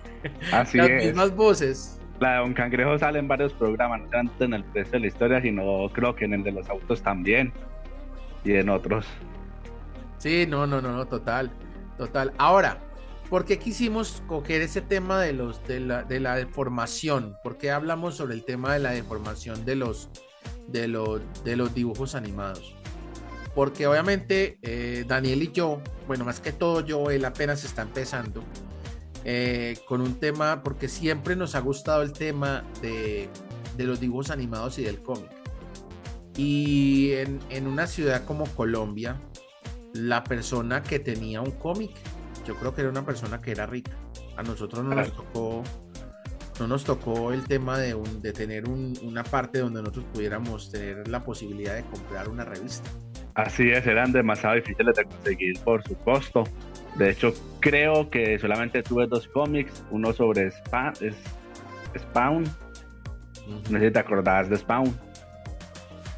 Así 0.52 0.78
Las 0.78 0.88
es. 0.90 1.04
mismas 1.06 1.34
voces. 1.34 2.00
La 2.20 2.32
de 2.32 2.38
Don 2.38 2.54
Cangrejo 2.54 2.98
sale 2.98 3.18
en 3.20 3.28
varios 3.28 3.52
programas, 3.52 4.00
no 4.00 4.08
tanto 4.08 4.44
en 4.44 4.54
el 4.54 4.64
precio 4.64 4.92
de 4.92 5.00
la 5.00 5.06
historia, 5.06 5.40
sino 5.40 5.88
creo 5.92 6.16
que 6.16 6.24
en 6.24 6.34
el 6.34 6.42
de 6.42 6.52
los 6.52 6.68
autos 6.68 7.00
también. 7.02 7.52
Y 8.44 8.54
en 8.54 8.68
otros. 8.68 9.06
Sí, 10.18 10.46
no, 10.48 10.66
no, 10.66 10.80
no, 10.80 10.92
no, 10.92 11.06
total, 11.06 11.52
total. 11.96 12.32
Ahora, 12.38 12.78
¿por 13.30 13.44
qué 13.44 13.58
quisimos 13.58 14.22
coger 14.26 14.62
ese 14.62 14.80
tema 14.80 15.20
de 15.20 15.32
los 15.32 15.62
de 15.68 15.80
la, 15.80 16.02
de 16.02 16.18
la 16.18 16.34
deformación? 16.34 17.36
¿Por 17.42 17.56
qué 17.56 17.70
hablamos 17.70 18.16
sobre 18.16 18.34
el 18.34 18.44
tema 18.44 18.72
de 18.72 18.80
la 18.80 18.90
deformación 18.90 19.64
de 19.64 19.76
los 19.76 20.10
de 20.68 20.88
los 20.88 21.20
de 21.44 21.56
los 21.56 21.74
dibujos 21.74 22.14
animados? 22.14 22.74
Porque 23.54 23.86
obviamente 23.86 24.58
eh, 24.62 25.04
Daniel 25.06 25.42
y 25.42 25.52
yo, 25.52 25.80
bueno, 26.06 26.24
más 26.24 26.40
que 26.40 26.52
todo 26.52 26.84
yo, 26.84 27.10
él 27.10 27.24
apenas 27.24 27.64
está 27.64 27.82
empezando 27.82 28.44
eh, 29.24 29.78
con 29.88 30.00
un 30.00 30.14
tema, 30.14 30.62
porque 30.62 30.86
siempre 30.88 31.34
nos 31.34 31.54
ha 31.54 31.60
gustado 31.60 32.02
el 32.02 32.12
tema 32.12 32.64
de, 32.80 33.28
de 33.76 33.84
los 33.84 34.00
dibujos 34.00 34.30
animados 34.30 34.78
y 34.78 34.84
del 34.84 35.02
cómic. 35.02 35.30
Y 36.36 37.12
en, 37.14 37.40
en 37.50 37.66
una 37.66 37.88
ciudad 37.88 38.24
como 38.24 38.46
Colombia, 38.46 39.20
la 39.92 40.22
persona 40.22 40.82
que 40.82 41.00
tenía 41.00 41.40
un 41.40 41.50
cómic, 41.50 41.90
yo 42.46 42.54
creo 42.54 42.74
que 42.74 42.82
era 42.82 42.90
una 42.90 43.04
persona 43.04 43.40
que 43.40 43.50
era 43.50 43.66
rica. 43.66 43.92
A 44.36 44.44
nosotros 44.44 44.84
no 44.84 44.94
nos 44.94 45.12
tocó, 45.12 45.64
no 46.58 46.66
nos 46.66 46.84
tocó 46.84 47.32
el 47.32 47.44
tema 47.44 47.78
de, 47.78 47.94
un, 47.94 48.20
de 48.20 48.32
tener 48.32 48.68
un, 48.68 48.94
una 49.02 49.24
parte 49.24 49.58
donde 49.58 49.80
nosotros 49.80 50.06
pudiéramos 50.12 50.70
tener 50.70 51.08
la 51.08 51.22
posibilidad 51.24 51.74
de 51.74 51.82
comprar 51.82 52.28
una 52.28 52.44
revista. 52.44 52.90
Así 53.34 53.70
es, 53.70 53.86
eran 53.86 54.12
demasiado 54.12 54.56
difíciles 54.56 54.96
de 54.96 55.04
conseguir 55.04 55.58
por 55.60 55.82
su 55.84 55.96
costo. 55.98 56.44
De 56.96 57.10
hecho, 57.10 57.32
creo 57.60 58.10
que 58.10 58.38
solamente 58.38 58.82
tuve 58.82 59.06
dos 59.06 59.28
cómics, 59.28 59.84
uno 59.90 60.12
sobre 60.12 60.48
Spa, 60.48 60.92
es, 61.00 61.14
Spawn, 61.96 62.44
no 63.70 63.78
sé 63.78 63.86
si 63.86 63.90
te 63.92 63.98
acordás 63.98 64.50
de 64.50 64.56
Spawn, 64.56 64.92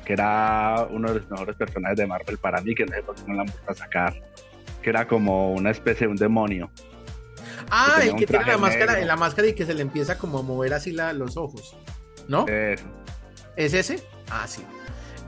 que 0.04 0.14
era 0.14 0.86
uno 0.90 1.12
de 1.12 1.20
los 1.20 1.30
mejores 1.30 1.56
personajes 1.56 1.98
de 1.98 2.06
Marvel 2.06 2.38
para 2.38 2.60
mí, 2.62 2.74
que 2.74 2.86
sé 2.88 3.02
por 3.02 3.14
qué 3.14 3.22
no 3.26 3.44
la 3.44 3.52
a 3.66 3.74
sacar, 3.74 4.14
que 4.82 4.90
era 4.90 5.06
como 5.06 5.52
una 5.52 5.70
especie 5.70 6.06
de 6.06 6.12
un 6.12 6.16
demonio. 6.16 6.70
Ah, 7.70 7.94
tenía 7.98 8.12
el 8.12 8.18
que 8.18 8.26
tiene 8.26 8.46
la 8.46 8.58
máscara, 8.58 8.92
negro. 8.94 9.06
la 9.06 9.16
máscara 9.16 9.48
y 9.48 9.54
que 9.54 9.64
se 9.66 9.74
le 9.74 9.82
empieza 9.82 10.18
como 10.18 10.38
a 10.38 10.42
mover 10.42 10.74
así 10.74 10.92
la- 10.92 11.12
los 11.12 11.36
ojos, 11.36 11.76
¿no? 12.28 12.46
Eso. 12.48 12.84
¿Es 13.56 13.74
ese? 13.74 14.02
Ah, 14.30 14.46
sí. 14.48 14.62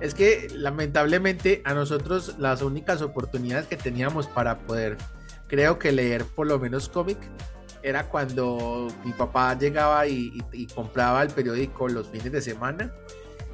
Es 0.01 0.15
que 0.15 0.49
lamentablemente 0.55 1.63
a 1.65 1.75
nosotros 1.75 2.35
las 2.39 2.63
únicas 2.63 3.03
oportunidades 3.03 3.67
que 3.67 3.77
teníamos 3.77 4.27
para 4.27 4.59
poder, 4.59 4.97
creo 5.47 5.79
que 5.79 5.93
leer 5.93 6.25
por 6.25 6.47
lo 6.47 6.59
menos 6.59 6.89
cómic, 6.89 7.19
era 7.85 8.09
cuando 8.09 8.89
mi 9.05 9.13
papá 9.13 9.57
llegaba 9.59 10.07
y, 10.07 10.33
y- 10.53 10.63
y 10.63 10.67
compraba 10.67 11.23
el 11.23 11.31
periódico 11.31 11.89
los 11.89 12.09
fines 12.09 12.33
de 12.33 12.41
semana. 12.43 12.93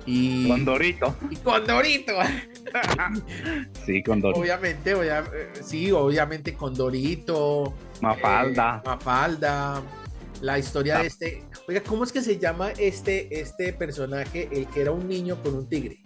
Y 0.06 0.48
Con 0.48 0.64
Dorito. 0.64 1.14
y 1.30 1.36
con 1.36 1.66
Dorito. 1.66 2.12
sí, 3.86 4.02
con 4.02 4.20
Dorito. 4.20 4.40
obviamente, 4.40 4.94
obvia- 4.94 5.24
eh, 5.34 5.50
sí, 5.62 5.90
obviamente 5.92 6.54
con 6.54 6.74
Dorito. 6.74 7.74
Mafalda. 8.00 8.82
eh, 8.84 8.88
Mafalda. 8.88 9.82
La 10.40 10.58
historia 10.58 10.98
Ah. 10.98 11.00
de 11.02 11.08
este. 11.08 11.42
Oiga, 11.66 11.82
¿cómo 11.82 12.04
es 12.04 12.12
que 12.12 12.22
se 12.22 12.38
llama 12.38 12.70
este, 12.78 13.40
este 13.40 13.72
personaje? 13.72 14.48
El 14.52 14.66
que 14.68 14.82
era 14.82 14.92
un 14.92 15.08
niño 15.08 15.36
con 15.42 15.54
un 15.54 15.68
tigre. 15.68 16.00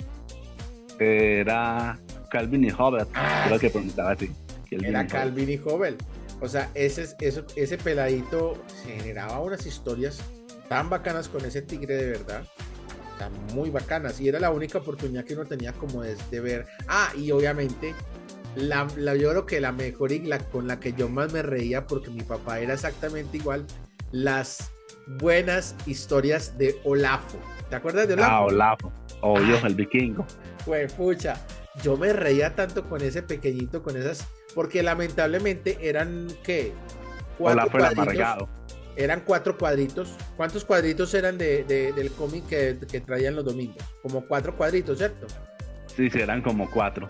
Era 0.98 1.98
Calvin 2.30 2.64
y 2.64 2.70
Hobbit, 2.70 3.08
Ah, 3.14 3.44
creo 3.46 3.58
que 3.58 3.66
sí. 3.68 3.72
pronunciaba 3.72 4.12
así. 4.12 4.30
Calvin 4.70 4.88
Era. 4.88 5.06
Calvin 5.06 5.50
y 5.50 5.58
Hobel. 5.58 5.96
O 6.40 6.48
sea, 6.48 6.70
ese, 6.74 7.06
eso- 7.20 7.44
ese 7.56 7.78
peladito 7.78 8.54
generaba 8.84 9.40
unas 9.40 9.64
historias 9.66 10.20
tan 10.68 10.88
bacanas 10.88 11.28
con 11.28 11.44
ese 11.44 11.62
tigre 11.62 11.94
de 11.96 12.06
verdad. 12.12 12.44
Tan 13.18 13.32
muy 13.54 13.70
bacanas. 13.70 14.20
Y 14.20 14.28
era 14.28 14.40
la 14.40 14.50
única 14.50 14.78
oportunidad 14.78 15.24
que 15.24 15.34
uno 15.34 15.44
tenía 15.44 15.72
como 15.72 16.02
de, 16.02 16.16
de 16.30 16.40
ver. 16.40 16.66
Ah, 16.88 17.10
y 17.16 17.30
obviamente, 17.30 17.94
la, 18.56 18.86
la- 18.96 19.14
yo 19.16 19.30
creo 19.30 19.46
que 19.46 19.60
la 19.60 19.72
mejor 19.72 20.12
y 20.12 20.20
la 20.20 20.38
con 20.38 20.66
la 20.66 20.78
que 20.80 20.92
yo 20.92 21.08
más 21.08 21.32
me 21.32 21.42
reía, 21.42 21.86
porque 21.86 22.10
mi 22.10 22.22
papá 22.22 22.60
era 22.60 22.74
exactamente 22.74 23.36
igual, 23.38 23.66
las 24.10 24.70
buenas 25.18 25.74
historias 25.86 26.56
de 26.58 26.76
Olafo. 26.84 27.38
¿Te 27.70 27.76
acuerdas 27.76 28.06
de 28.08 28.14
Olafo? 28.14 28.30
Ah, 28.32 28.40
Olafo. 28.44 28.92
Obvio, 29.22 29.56
Ah. 29.62 29.66
el 29.66 29.74
vikingo. 29.74 30.26
Fue 30.64 30.86
pucha. 30.88 31.34
Yo 31.82 31.96
me 31.96 32.12
reía 32.12 32.54
tanto 32.54 32.86
con 32.88 33.00
ese 33.00 33.22
pequeñito, 33.22 33.82
con 33.82 33.96
esas, 33.96 34.26
porque 34.54 34.82
lamentablemente 34.82 35.78
eran 35.80 36.28
¿qué? 36.44 36.72
Olafo 37.38 37.66
el 37.66 37.70
cuadritos. 37.78 38.02
amargado. 38.02 38.48
Eran 38.94 39.22
cuatro 39.24 39.56
cuadritos. 39.56 40.16
¿Cuántos 40.36 40.66
cuadritos 40.66 41.14
eran 41.14 41.38
de, 41.38 41.64
de- 41.64 41.92
del 41.94 42.12
cómic 42.12 42.46
que, 42.46 42.78
que 42.90 43.00
traían 43.00 43.34
los 43.34 43.44
domingos? 43.46 43.82
Como 44.02 44.26
cuatro 44.26 44.54
cuadritos, 44.54 44.98
¿cierto? 44.98 45.26
Sí, 45.96 46.10
sí, 46.10 46.20
eran 46.20 46.42
como 46.42 46.70
cuatro. 46.70 47.06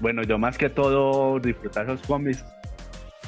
Bueno, 0.00 0.22
yo 0.22 0.38
más 0.38 0.58
que 0.58 0.68
todo 0.68 1.38
disfrutar 1.38 1.84
esos 1.86 2.02
cómics 2.06 2.44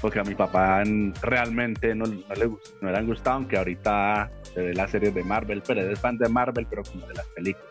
porque 0.01 0.21
a 0.21 0.23
mi 0.25 0.35
papá 0.35 0.83
realmente 1.23 1.95
no, 1.95 2.05
no 2.07 2.35
le 2.35 2.47
gust- 2.47 2.75
no 2.81 2.91
le 2.91 2.97
han 2.99 3.07
gustado, 3.07 3.37
aunque 3.37 3.57
ahorita 3.57 4.31
se 4.43 4.61
ve 4.63 4.75
las 4.75 4.91
series 4.93 5.13
de 5.15 5.25
Marvel, 5.25 5.63
pero 5.67 5.81
es 5.81 5.99
fan 5.99 6.17
de 6.19 6.29
Marvel, 6.29 6.67
pero 6.71 6.83
como 6.85 7.07
de 7.07 7.15
las 7.15 7.27
películas, 7.29 7.69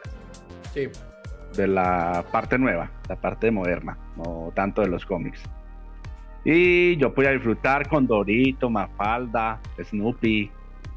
Sí. 0.74 0.88
de 1.56 1.68
la 1.68 2.26
parte 2.32 2.58
nueva, 2.58 2.92
la 3.08 3.16
parte 3.16 3.50
moderna, 3.50 3.98
no 4.18 4.52
tanto 4.54 4.82
de 4.82 4.90
los 4.90 5.06
cómics. 5.06 5.42
Y 6.44 6.98
yo 6.98 7.14
podía 7.14 7.32
disfrutar 7.32 7.88
con 7.88 8.08
Dorito, 8.08 8.70
Mafalda, 8.70 9.60
Snoopy, 9.84 10.52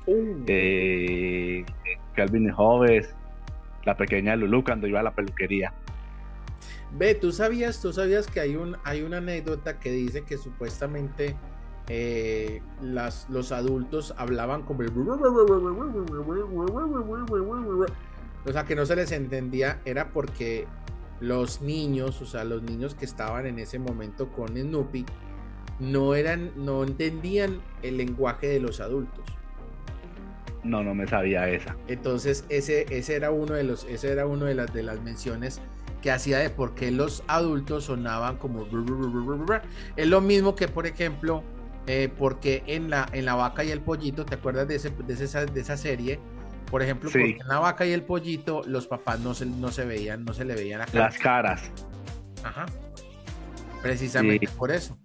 Uh, 0.06 0.42
eh, 0.48 1.64
Calvin 2.16 2.48
y 2.48 2.50
Hobbes, 2.50 3.14
la 3.84 3.96
pequeña 3.96 4.34
Lulu 4.34 4.64
cuando 4.64 4.88
iba 4.88 4.98
a 4.98 5.02
la 5.04 5.12
peluquería. 5.12 5.72
Ve, 6.92 7.14
tú 7.14 7.32
sabías, 7.32 7.80
tú 7.80 7.92
sabías 7.92 8.26
que 8.26 8.40
hay 8.40 8.56
un, 8.56 8.76
hay 8.84 9.02
una 9.02 9.18
anécdota 9.18 9.78
que 9.78 9.92
dice 9.92 10.22
que 10.22 10.38
supuestamente 10.38 11.36
eh, 11.88 12.62
las, 12.82 13.28
los 13.30 13.52
adultos 13.52 14.14
hablaban 14.16 14.62
como 14.62 14.82
el 14.82 14.90
o 18.46 18.52
sea 18.52 18.64
que 18.64 18.74
no 18.74 18.86
se 18.86 18.96
les 18.96 19.12
entendía 19.12 19.80
era 19.84 20.12
porque 20.12 20.66
los 21.20 21.60
niños, 21.60 22.20
o 22.22 22.26
sea, 22.26 22.44
los 22.44 22.62
niños 22.62 22.94
que 22.94 23.04
estaban 23.04 23.46
en 23.46 23.58
ese 23.58 23.78
momento 23.78 24.28
con 24.32 24.48
Snoopy 24.56 25.04
no 25.78 26.14
eran, 26.14 26.52
no 26.56 26.82
entendían 26.82 27.60
el 27.82 27.98
lenguaje 27.98 28.48
de 28.48 28.60
los 28.60 28.80
adultos. 28.80 29.24
No, 30.62 30.82
no 30.82 30.94
me 30.94 31.06
sabía 31.06 31.48
esa. 31.48 31.76
Entonces, 31.88 32.44
ese, 32.50 32.86
ese 32.90 33.16
era 33.16 33.30
uno 33.30 33.54
de 33.54 33.64
los, 33.64 33.84
ese 33.84 34.10
era 34.10 34.26
uno 34.26 34.44
de 34.46 34.54
las 34.54 34.72
de 34.72 34.82
las 34.82 35.00
menciones 35.02 35.60
que 36.02 36.10
hacía 36.10 36.38
de 36.38 36.50
por 36.50 36.74
qué 36.74 36.90
los 36.90 37.22
adultos 37.26 37.84
sonaban 37.84 38.36
como 38.36 38.66
es 39.96 40.06
lo 40.06 40.20
mismo 40.20 40.54
que 40.54 40.68
por 40.68 40.86
ejemplo 40.86 41.42
eh, 41.86 42.08
porque 42.18 42.62
en 42.66 42.90
la 42.90 43.06
en 43.12 43.24
la 43.24 43.34
vaca 43.34 43.64
y 43.64 43.70
el 43.70 43.80
pollito 43.80 44.24
te 44.24 44.34
acuerdas 44.36 44.68
de, 44.68 44.76
ese, 44.76 44.90
de, 44.90 45.12
esa, 45.14 45.44
de 45.46 45.60
esa 45.60 45.76
serie 45.76 46.18
por 46.70 46.82
ejemplo 46.82 47.10
Sí. 47.10 47.18
porque 47.18 47.38
en 47.42 47.48
la 47.48 47.58
vaca 47.58 47.84
y 47.86 47.92
el 47.92 48.02
pollito 48.02 48.62
los 48.66 48.86
papás 48.86 49.20
no 49.20 49.34
se, 49.34 49.46
no 49.46 49.70
se 49.70 49.84
veían 49.84 50.24
no 50.24 50.32
se 50.32 50.44
le 50.44 50.54
veían 50.54 50.80
la 50.80 50.86
cara 50.86 51.04
Las 51.06 51.18
caras. 51.18 51.70
Ajá. 52.44 52.66
precisamente 53.82 54.46
Sí. 54.46 54.52
por 54.56 54.70
eso 54.70 54.96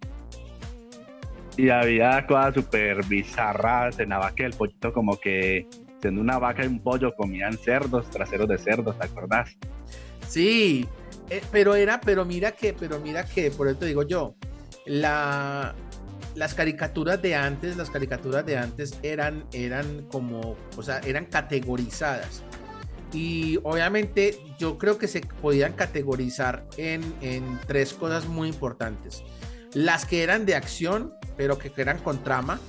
Y 1.57 1.69
había 1.69 2.25
cosas 2.27 2.53
súper 2.55 3.05
bizarras 3.05 3.99
en 3.99 4.09
la 4.09 4.17
vaca 4.17 4.43
y 4.43 4.45
el 4.45 4.53
pollito, 4.53 4.91
como 4.93 5.17
que 5.17 5.67
siendo 6.01 6.19
una 6.21 6.37
vaca 6.37 6.63
y 6.63 6.67
un 6.67 6.79
pollo 6.81 7.15
comían 7.15 7.57
cerdos, 7.57 8.09
traseros 8.09 8.47
de 8.49 8.57
cerdos, 8.57 8.97
¿te 8.99 9.05
acordás? 9.05 9.57
Sí, 10.27 10.87
eh, 11.29 11.41
pero 11.51 11.75
era, 11.75 12.01
pero 12.01 12.25
mira 12.25 12.51
que, 12.51 12.73
pero 12.73 12.99
mira 12.99 13.25
que, 13.25 13.51
por 13.51 13.67
eso 13.67 13.77
te 13.79 13.85
digo 13.85 14.03
yo, 14.03 14.35
la, 14.85 15.75
las 16.35 16.53
caricaturas 16.53 17.21
de 17.21 17.35
antes, 17.35 17.77
las 17.77 17.89
caricaturas 17.89 18.45
de 18.45 18.57
antes 18.57 18.97
eran, 19.03 19.45
eran 19.53 20.03
como, 20.11 20.55
o 20.77 20.83
sea, 20.83 20.99
eran 20.99 21.25
categorizadas. 21.25 22.43
Y 23.13 23.59
obviamente 23.63 24.39
yo 24.59 24.77
creo 24.77 24.97
que 24.97 25.07
se 25.07 25.21
podían 25.21 25.73
categorizar 25.73 26.65
en, 26.77 27.01
en 27.21 27.59
tres 27.65 27.93
cosas 27.93 28.27
muy 28.27 28.49
importantes. 28.49 29.23
Las 29.73 30.05
que 30.05 30.23
eran 30.23 30.45
de 30.45 30.55
acción, 30.55 31.13
pero 31.37 31.57
que 31.57 31.71
eran 31.77 31.99
con 31.99 32.23
trama. 32.23 32.59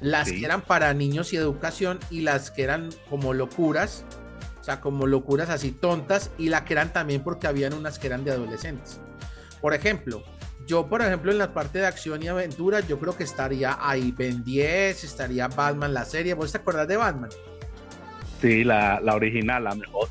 Las 0.00 0.28
Sí. 0.28 0.40
que 0.40 0.44
eran 0.44 0.60
para 0.60 0.92
niños 0.92 1.32
y 1.32 1.36
educación 1.36 1.98
y 2.10 2.20
las 2.20 2.50
que 2.50 2.62
eran 2.62 2.90
como 3.08 3.32
locuras, 3.32 4.04
o 4.64 4.66
sea, 4.66 4.80
como 4.80 5.06
locuras 5.06 5.50
así 5.50 5.72
tontas 5.72 6.30
y 6.38 6.48
la 6.48 6.64
que 6.64 6.72
eran 6.72 6.90
también 6.90 7.22
porque 7.22 7.46
habían 7.46 7.74
unas 7.74 7.98
que 7.98 8.06
eran 8.06 8.24
de 8.24 8.30
adolescentes. 8.30 8.98
Por 9.60 9.74
ejemplo, 9.74 10.24
Yo, 10.66 10.86
por 10.86 11.02
ejemplo, 11.02 11.30
en 11.30 11.36
la 11.36 11.52
parte 11.52 11.80
de 11.80 11.86
acción 11.86 12.22
y 12.22 12.28
aventura, 12.28 12.80
yo 12.80 12.98
creo 12.98 13.14
que 13.14 13.24
estaría 13.24 13.76
ahí 13.78 14.10
Ben 14.16 14.42
10, 14.42 15.04
estaría 15.04 15.48
Batman, 15.48 15.92
la 15.92 16.06
serie. 16.06 16.32
¿Vos 16.32 16.50
te 16.50 16.56
acordás 16.56 16.88
de 16.88 16.96
Batman? 16.96 17.28
Sí, 18.40 18.64
la, 18.64 18.98
la 19.02 19.14
original, 19.14 19.64
la 19.64 19.74
mejor. 19.74 20.08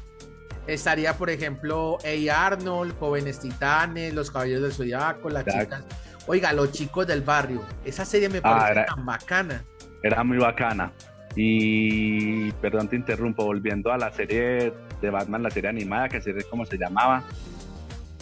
Estaría, 0.67 1.17
por 1.17 1.31
ejemplo, 1.31 1.97
A. 2.05 2.45
Arnold, 2.45 2.95
Jóvenes 2.99 3.39
Titanes, 3.39 4.13
Los 4.13 4.29
Caballeros 4.29 4.61
del 4.61 4.73
Zodiaco, 4.73 5.31
las 5.31 5.45
chicas. 5.45 5.83
Oiga, 6.27 6.53
Los 6.53 6.71
Chicos 6.71 7.07
del 7.07 7.21
Barrio. 7.23 7.63
Esa 7.83 8.05
serie 8.05 8.29
me 8.29 8.37
ah, 8.43 8.59
parece 8.59 8.85
tan 8.85 9.03
bacana. 9.03 9.65
Era 10.03 10.23
muy 10.23 10.37
bacana. 10.37 10.93
Y, 11.35 12.51
perdón, 12.53 12.87
te 12.87 12.95
interrumpo, 12.95 13.43
volviendo 13.43 13.91
a 13.91 13.97
la 13.97 14.11
serie 14.11 14.71
de 15.01 15.09
Batman, 15.09 15.43
la 15.43 15.49
serie 15.49 15.69
animada, 15.69 16.09
que 16.09 16.21
sé 16.21 16.33
cómo 16.49 16.65
se 16.65 16.77
llamaba. 16.77 17.23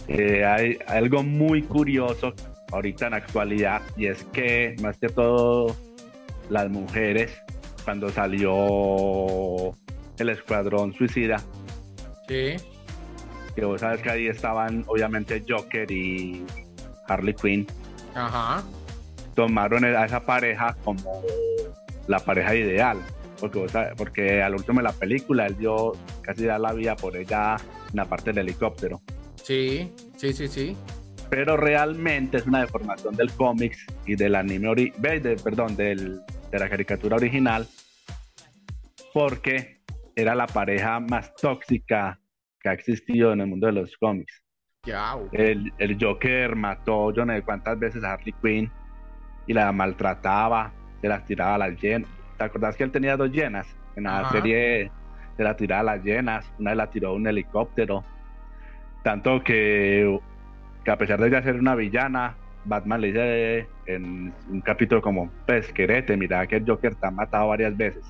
Eh, 0.08 0.45
hay, 0.45 0.78
algo 0.88 1.24
muy 1.24 1.62
curioso 1.62 2.34
ahorita 2.71 3.06
en 3.06 3.12
la 3.12 3.17
actualidad 3.17 3.82
y 3.95 4.08
es 4.08 4.24
que 4.26 4.76
más 4.82 4.97
que 4.97 5.10
todo 5.10 5.76
las 6.50 6.69
mujeres 6.69 7.32
cuando 7.84 8.10
salió 8.10 9.74
el 10.17 10.30
escuadrón 10.30 10.93
suicida 10.93 11.41
sí 12.28 12.56
que 13.56 13.65
vos 13.65 13.82
sabes 13.82 14.02
que 14.02 14.10
ahí 14.10 14.28
estaban 14.28 14.84
obviamente 14.88 15.43
Joker 15.47 15.89
y 15.91 16.45
Harley 17.08 17.34
Quinn 17.34 17.67
ajá 18.15 18.63
tomaron 19.36 19.84
a 19.84 20.06
esa 20.06 20.19
pareja 20.21 20.76
como 20.84 21.24
la 22.12 22.19
pareja 22.19 22.56
ideal 22.56 22.97
porque 23.39 23.65
porque 23.97 24.43
al 24.43 24.54
último 24.54 24.80
de 24.80 24.84
la 24.84 24.93
película 24.93 25.47
él 25.47 25.58
dio 25.58 25.93
casi 26.21 26.45
da 26.45 26.60
la 26.60 26.74
vida 26.74 26.95
por 26.95 27.17
ella 27.17 27.56
en 27.89 27.95
la 27.95 28.06
parte 28.06 28.32
del 28.32 28.47
helicóptero 28.47 29.02
Sí, 29.43 29.91
sí, 30.17 30.34
sí, 30.34 30.47
sí. 30.47 30.78
Pero 31.30 31.58
realmente 31.58 32.38
es 32.38 32.45
una 32.45 32.62
deformación 32.62 33.15
del 33.15 33.32
cómics 33.32 33.86
y 34.06 34.15
del 34.15 34.36
anime, 34.36 34.93
perdón, 35.43 35.76
del, 35.76 36.21
de 36.52 36.60
la 36.60 36.69
caricatura 36.69 37.15
original, 37.15 37.67
porque 39.13 39.82
era 40.15 40.36
la 40.36 40.47
pareja 40.47 41.00
más 41.00 41.34
tóxica 41.36 42.19
que 42.60 42.69
ha 42.69 42.74
existido 42.74 43.34
en 43.34 43.41
el 43.41 43.47
mundo 43.47 43.67
de 43.67 43.74
los 43.74 43.95
cómics. 43.97 44.43
el, 45.32 45.71
el, 45.78 45.97
Joker 46.00 46.56
mató 46.56 47.13
yo 47.13 47.24
no 47.24 47.34
sé 47.34 47.43
cuántas 47.43 47.80
veces 47.80 48.04
a 48.04 48.13
Harley 48.13 48.34
Quinn 48.41 48.71
y 49.47 49.54
la 49.54 49.71
maltrataba, 49.71 50.74
se 51.02 51.08
las 51.08 51.26
tiraba 51.26 51.56
a 51.56 51.58
las 51.58 51.82
llenas. 51.82 52.10
¿Te 52.38 52.44
acordás 52.44 52.76
que 52.76 52.84
él 52.84 52.92
tenía 52.92 53.18
dos 53.18 53.32
llenas? 53.32 53.68
En 53.96 54.04
la 54.04 54.30
serie 54.32 54.92
se 55.36 55.44
las 55.44 55.58
tiraba 55.58 55.82
a 55.82 55.96
las 55.96 56.04
llenas, 56.04 56.46
una 56.60 56.72
vez 56.72 56.78
la 56.78 56.90
tiró 56.90 57.10
a 57.10 57.14
un 57.14 57.28
helicóptero 57.28 58.04
tanto 59.04 59.44
que, 59.44 60.20
a 60.88 60.98
pesar 60.98 61.20
de 61.20 61.28
ella 61.28 61.42
ser 61.42 61.56
una 61.56 61.76
villana, 61.76 62.36
Batman 62.66 63.02
le 63.02 63.08
dice 63.08 63.68
en 63.88 64.34
un 64.50 64.62
capítulo 64.62 65.02
como, 65.02 65.32
pues 65.48 65.72
querete, 65.74 66.16
mira 66.18 66.46
que 66.46 66.58
el 66.58 66.66
Joker 66.68 66.96
te 66.96 67.08
ha 67.08 67.12
matado 67.12 67.48
varias 67.48 67.76
veces. 67.76 68.04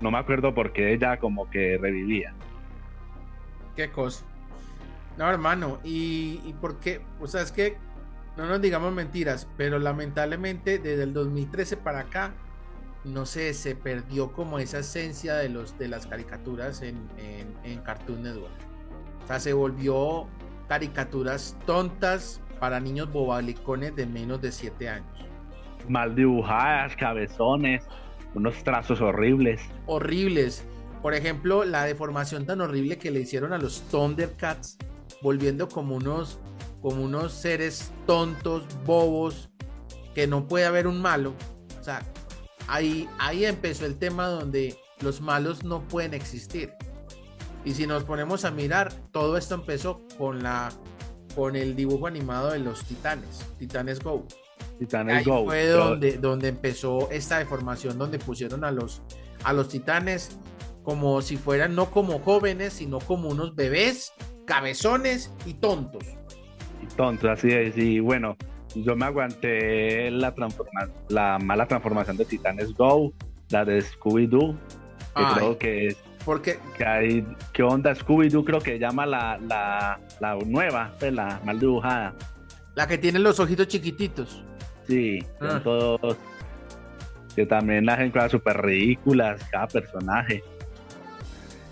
No 0.00 0.10
me 0.10 0.18
acuerdo 0.18 0.54
por 0.54 0.72
qué 0.72 0.92
ella 0.92 1.18
como 1.18 1.48
que 1.50 1.78
revivía. 1.80 2.32
¿Qué 3.76 3.90
cosa? 3.90 4.24
No, 5.16 5.28
hermano, 5.30 5.78
y, 5.84 6.40
y 6.44 6.54
por 6.60 6.78
qué, 6.78 7.00
o 7.20 7.26
sea, 7.26 7.42
es 7.42 7.52
que 7.52 7.76
no 8.38 8.46
nos 8.46 8.62
digamos 8.62 8.92
mentiras, 8.94 9.46
pero 9.58 9.78
lamentablemente 9.78 10.78
desde 10.78 11.02
el 11.02 11.12
2013 11.12 11.76
para 11.76 12.00
acá, 12.00 12.32
no 13.04 13.26
sé, 13.26 13.52
se 13.52 13.74
perdió 13.76 14.32
como 14.32 14.58
esa 14.58 14.78
esencia 14.78 15.34
de, 15.34 15.50
los, 15.50 15.78
de 15.78 15.88
las 15.88 16.06
caricaturas 16.06 16.80
en, 16.82 16.96
en, 17.18 17.54
en 17.64 17.80
Cartoon 17.80 18.22
Network 18.22 18.68
sea, 19.28 19.40
se 19.40 19.52
volvió 19.52 20.26
caricaturas 20.68 21.56
tontas 21.66 22.40
para 22.58 22.80
niños 22.80 23.12
bobalicones 23.12 23.94
de 23.94 24.06
menos 24.06 24.40
de 24.40 24.50
7 24.50 24.88
años. 24.88 25.26
Mal 25.88 26.14
dibujadas, 26.14 26.96
cabezones, 26.96 27.84
unos 28.34 28.62
trazos 28.64 29.00
horribles. 29.00 29.60
Horribles. 29.86 30.64
Por 31.02 31.14
ejemplo, 31.14 31.64
la 31.64 31.84
deformación 31.84 32.44
tan 32.44 32.60
horrible 32.60 32.98
que 32.98 33.10
le 33.10 33.20
hicieron 33.20 33.52
a 33.52 33.58
los 33.58 33.82
Thundercats, 33.90 34.76
volviendo 35.22 35.68
como 35.68 35.96
unos, 35.96 36.40
como 36.80 37.02
unos 37.02 37.32
seres 37.32 37.92
tontos, 38.06 38.64
bobos, 38.84 39.50
que 40.14 40.26
no 40.26 40.46
puede 40.46 40.64
haber 40.64 40.86
un 40.86 41.00
malo. 41.00 41.34
O 41.80 41.82
sea, 41.82 42.02
ahí, 42.66 43.08
ahí 43.18 43.44
empezó 43.44 43.86
el 43.86 43.96
tema 43.96 44.26
donde 44.28 44.76
los 45.00 45.20
malos 45.20 45.64
no 45.64 45.86
pueden 45.86 46.14
existir. 46.14 46.72
Y 47.64 47.74
si 47.74 47.86
nos 47.86 48.04
ponemos 48.04 48.44
a 48.44 48.50
mirar, 48.50 48.92
todo 49.12 49.36
esto 49.36 49.54
empezó 49.54 50.00
con 50.16 50.42
la 50.42 50.70
con 51.34 51.54
el 51.54 51.76
dibujo 51.76 52.08
animado 52.08 52.50
de 52.50 52.58
los 52.58 52.82
Titanes, 52.84 53.46
Titanes 53.58 54.00
Go. 54.00 54.26
Titanes 54.80 55.18
Ahí 55.18 55.24
fue 55.24 55.68
donde, 55.68 56.18
donde 56.18 56.48
empezó 56.48 57.08
esta 57.12 57.38
deformación, 57.38 57.96
donde 57.96 58.18
pusieron 58.18 58.64
a 58.64 58.72
los, 58.72 59.02
a 59.44 59.52
los 59.52 59.68
titanes 59.68 60.36
como 60.82 61.22
si 61.22 61.36
fueran 61.36 61.76
no 61.76 61.90
como 61.90 62.18
jóvenes, 62.18 62.72
sino 62.72 62.98
como 62.98 63.28
unos 63.28 63.54
bebés, 63.54 64.12
cabezones 64.46 65.30
y 65.46 65.54
tontos. 65.54 66.02
Y 66.82 66.86
tontos, 66.94 67.30
así 67.30 67.48
es. 67.48 67.76
Y 67.76 68.00
bueno, 68.00 68.36
yo 68.74 68.96
me 68.96 69.06
aguanté 69.06 70.10
la, 70.10 70.34
la 71.08 71.38
mala 71.38 71.66
transformación 71.66 72.16
de 72.16 72.24
Titanes 72.24 72.74
Go, 72.74 73.12
la 73.50 73.64
de 73.64 73.82
Scooby-Doo, 73.82 74.56
que 75.14 75.22
creo 75.34 75.58
que 75.58 75.86
es 75.88 75.96
porque. 76.24 76.58
¿Qué, 76.76 76.84
hay, 76.84 77.26
qué 77.52 77.62
onda 77.62 77.94
Scooby-Doo? 77.94 78.44
Creo 78.44 78.60
que 78.60 78.78
llama 78.78 79.06
la, 79.06 79.38
la, 79.48 79.98
la 80.20 80.36
nueva, 80.44 80.92
pues, 80.98 81.12
la 81.12 81.40
mal 81.44 81.58
dibujada. 81.58 82.14
La 82.74 82.86
que 82.86 82.98
tiene 82.98 83.18
los 83.18 83.40
ojitos 83.40 83.66
chiquititos. 83.66 84.44
Sí, 84.86 85.24
ah. 85.40 85.60
todos. 85.64 86.16
Que 87.34 87.46
también 87.46 87.86
las 87.86 87.98
encuentran 87.98 88.30
súper 88.30 88.60
ridículas, 88.60 89.42
cada 89.50 89.68
personaje. 89.68 90.42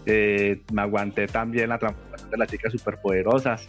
Eh, 0.06 0.62
me 0.72 0.82
aguanté 0.82 1.26
también 1.26 1.68
la 1.68 1.78
transformación 1.78 2.30
de 2.30 2.36
las 2.38 2.48
chicas 2.48 2.72
superpoderosas 2.72 3.66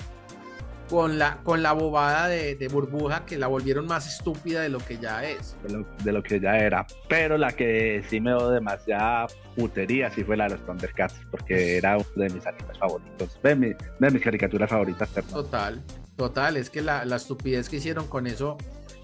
con 0.89 1.19
la, 1.19 1.37
con 1.43 1.61
la 1.61 1.73
bobada 1.73 2.27
de, 2.27 2.67
burbuja 2.71 3.25
que 3.25 3.37
la 3.37 3.47
volvieron 3.47 3.87
más 3.87 4.07
estúpida 4.07 4.61
de 4.61 4.69
lo 4.69 4.79
que 4.79 4.97
ya 4.97 5.23
es. 5.23 5.55
De 6.03 6.11
lo, 6.11 6.23
que 6.23 6.39
ya 6.39 6.57
era. 6.57 6.85
Pero 7.09 7.37
la 7.37 7.51
que 7.51 8.03
sí 8.09 8.19
me 8.19 8.31
dio 8.31 8.49
demasiada 8.49 9.27
putería 9.55 10.09
sí 10.11 10.23
fue 10.23 10.37
la 10.37 10.45
de 10.45 10.51
los 10.51 10.65
Thundercats, 10.65 11.15
porque 11.31 11.77
era 11.77 11.97
uno 11.97 12.05
de 12.15 12.29
mis 12.29 12.45
animes 12.45 12.77
favoritos, 12.77 13.39
de, 13.43 14.11
mis 14.11 14.21
caricaturas 14.21 14.69
favoritas. 14.69 15.09
Total, 15.29 15.83
total, 16.15 16.57
es 16.57 16.69
que 16.69 16.81
la, 16.81 17.05
la 17.05 17.15
estupidez 17.17 17.69
que 17.69 17.77
hicieron 17.77 18.07
con 18.07 18.27
eso 18.27 18.57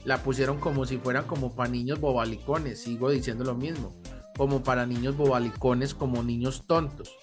la 0.06 0.18
pusieron 0.18 0.60
como 0.60 0.86
si 0.86 0.98
fueran 0.98 1.26
como 1.26 1.56
para 1.56 1.70
niños 1.70 2.00
bobalicones, 2.00 2.82
sigo 2.82 3.10
diciendo 3.10 3.44
lo 3.44 3.56
mismo, 3.56 3.96
como 4.38 4.64
para 4.64 4.86
niños 4.86 5.16
bobalicones, 5.16 5.94
como 5.94 6.24
niños 6.24 6.66
tontos. 6.68 7.16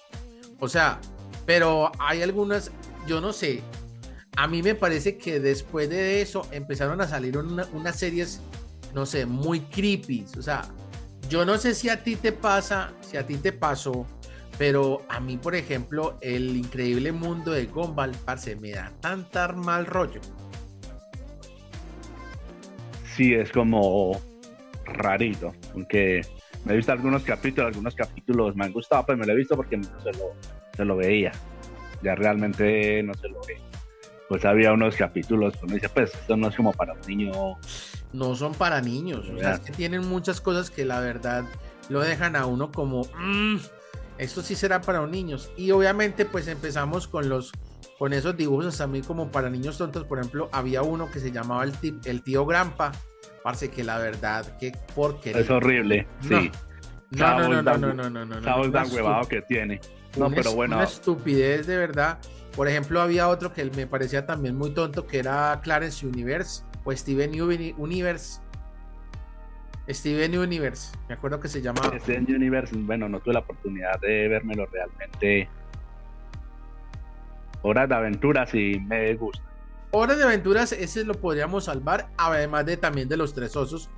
O 0.59 0.67
sea, 0.67 0.99
pero 1.45 1.91
hay 1.99 2.21
algunas, 2.21 2.71
yo 3.07 3.21
no 3.21 3.33
sé, 3.33 3.61
a 4.37 4.47
mí 4.47 4.63
me 4.63 4.75
parece 4.75 5.17
que 5.17 5.39
después 5.39 5.89
de 5.89 6.21
eso 6.21 6.47
empezaron 6.51 7.01
a 7.01 7.07
salir 7.07 7.37
unas 7.37 7.95
series, 7.95 8.41
no 8.93 9.05
sé, 9.05 9.25
muy 9.25 9.61
creepy. 9.61 10.25
O 10.37 10.41
sea, 10.41 10.63
yo 11.29 11.45
no 11.45 11.57
sé 11.57 11.75
si 11.75 11.89
a 11.89 12.03
ti 12.03 12.15
te 12.15 12.31
pasa, 12.31 12.93
si 13.01 13.17
a 13.17 13.25
ti 13.25 13.37
te 13.37 13.51
pasó, 13.51 14.05
pero 14.57 15.01
a 15.09 15.19
mí, 15.19 15.37
por 15.37 15.55
ejemplo, 15.55 16.17
el 16.21 16.55
increíble 16.55 17.11
mundo 17.11 17.51
de 17.51 17.65
Gumball, 17.65 18.11
parce, 18.25 18.55
me 18.55 18.71
da 18.71 18.91
tanta 19.01 19.49
mal 19.49 19.85
rollo. 19.85 20.21
Sí, 23.15 23.33
es 23.33 23.51
como 23.51 24.19
rarito, 24.85 25.53
aunque 25.73 26.21
me 26.63 26.73
he 26.73 26.77
visto 26.77 26.91
algunos 26.91 27.23
capítulos, 27.23 27.67
algunos 27.67 27.95
capítulos 27.95 28.55
me 28.55 28.65
han 28.65 28.71
gustado, 28.71 29.05
pero 29.05 29.17
me 29.17 29.25
lo 29.25 29.33
he 29.33 29.35
visto 29.35 29.55
porque 29.55 29.77
no 29.77 29.83
se 30.01 30.11
lo, 30.13 30.33
se 30.75 30.85
lo 30.85 30.95
veía. 30.95 31.31
Ya 32.01 32.15
realmente 32.15 33.03
no 33.03 33.13
se 33.13 33.27
lo 33.27 33.41
veía 33.45 33.70
pues 34.31 34.45
había 34.45 34.71
unos 34.71 34.95
capítulos 34.95 35.55
uno 35.61 35.73
dice, 35.73 35.89
pues 35.89 36.13
esto 36.13 36.37
no 36.37 36.47
es 36.47 36.55
como 36.55 36.71
para 36.71 36.93
un 36.93 37.01
niño. 37.01 37.57
No 38.13 38.33
son 38.33 38.53
para 38.53 38.79
niños, 38.79 39.27
o 39.27 39.37
sea, 39.37 39.55
es 39.55 39.59
que 39.59 39.73
tienen 39.73 40.07
muchas 40.07 40.39
cosas 40.39 40.71
que 40.71 40.85
la 40.85 41.01
verdad 41.01 41.43
lo 41.89 41.99
dejan 41.99 42.37
a 42.37 42.45
uno 42.45 42.71
como, 42.71 43.01
mm, 43.19 43.57
esto 44.19 44.41
sí 44.41 44.55
será 44.55 44.79
para 44.79 45.01
un 45.01 45.11
niños. 45.11 45.51
Y 45.57 45.71
obviamente 45.71 46.23
pues 46.23 46.47
empezamos 46.47 47.09
con 47.09 47.27
los 47.27 47.51
con 47.99 48.13
esos 48.13 48.37
dibujos 48.37 48.77
también 48.77 49.03
como 49.03 49.29
para 49.33 49.49
niños 49.49 49.77
tontos, 49.77 50.05
por 50.05 50.19
ejemplo, 50.19 50.47
había 50.53 50.81
uno 50.81 51.11
que 51.11 51.19
se 51.19 51.33
llamaba 51.33 51.65
el, 51.65 51.73
el 52.05 52.23
tío 52.23 52.45
Grampa, 52.45 52.93
parece 53.43 53.69
que 53.69 53.83
la 53.83 53.97
verdad, 53.97 54.57
qué 54.61 54.71
porquería. 54.95 55.41
Es 55.41 55.49
horrible, 55.49 56.07
sí. 56.21 56.49
No, 57.09 57.37
no, 57.37 57.49
no, 57.49 57.61
no, 57.61 57.77
no, 57.77 58.09
no, 58.09 58.25
no, 58.25 58.39
no, 58.39 58.71
tan 58.71 58.89
huevado 58.93 59.27
que 59.27 59.41
tiene. 59.41 59.81
No, 59.83 60.00
pero 60.11 60.53
bueno. 60.53 60.75
Una 60.75 60.85
estupidez 60.85 61.67
de 61.67 61.77
verdad. 61.77 62.19
Por 62.55 62.67
ejemplo, 62.67 63.01
había 63.01 63.29
otro 63.29 63.53
que 63.53 63.63
me 63.65 63.87
parecía 63.87 64.25
también 64.25 64.57
muy 64.57 64.71
tonto, 64.71 65.07
que 65.07 65.19
era 65.19 65.59
Clarence 65.63 66.05
Universe 66.05 66.63
o 66.83 66.91
Steven 66.91 67.41
Universe. 67.41 68.41
Steven 69.89 70.37
Universe, 70.37 70.95
me 71.07 71.15
acuerdo 71.15 71.39
que 71.39 71.47
se 71.47 71.61
llamaba. 71.61 71.97
Steven 71.99 72.33
Universe, 72.33 72.75
bueno, 72.75 73.09
no 73.09 73.19
tuve 73.19 73.33
la 73.33 73.39
oportunidad 73.39 73.99
de 73.99 74.27
vérmelo 74.27 74.65
realmente. 74.67 75.49
Horas 77.61 77.89
de 77.89 77.95
aventuras 77.95 78.53
y 78.53 78.79
me 78.79 79.13
gusta. 79.15 79.51
Horas 79.93 80.17
de 80.17 80.23
Aventuras, 80.23 80.71
ese 80.71 81.03
lo 81.03 81.15
podríamos 81.15 81.65
salvar, 81.65 82.07
además 82.15 82.65
de 82.65 82.77
también 82.77 83.09
de 83.09 83.17
los 83.17 83.33
tres 83.33 83.57
osos, 83.57 83.89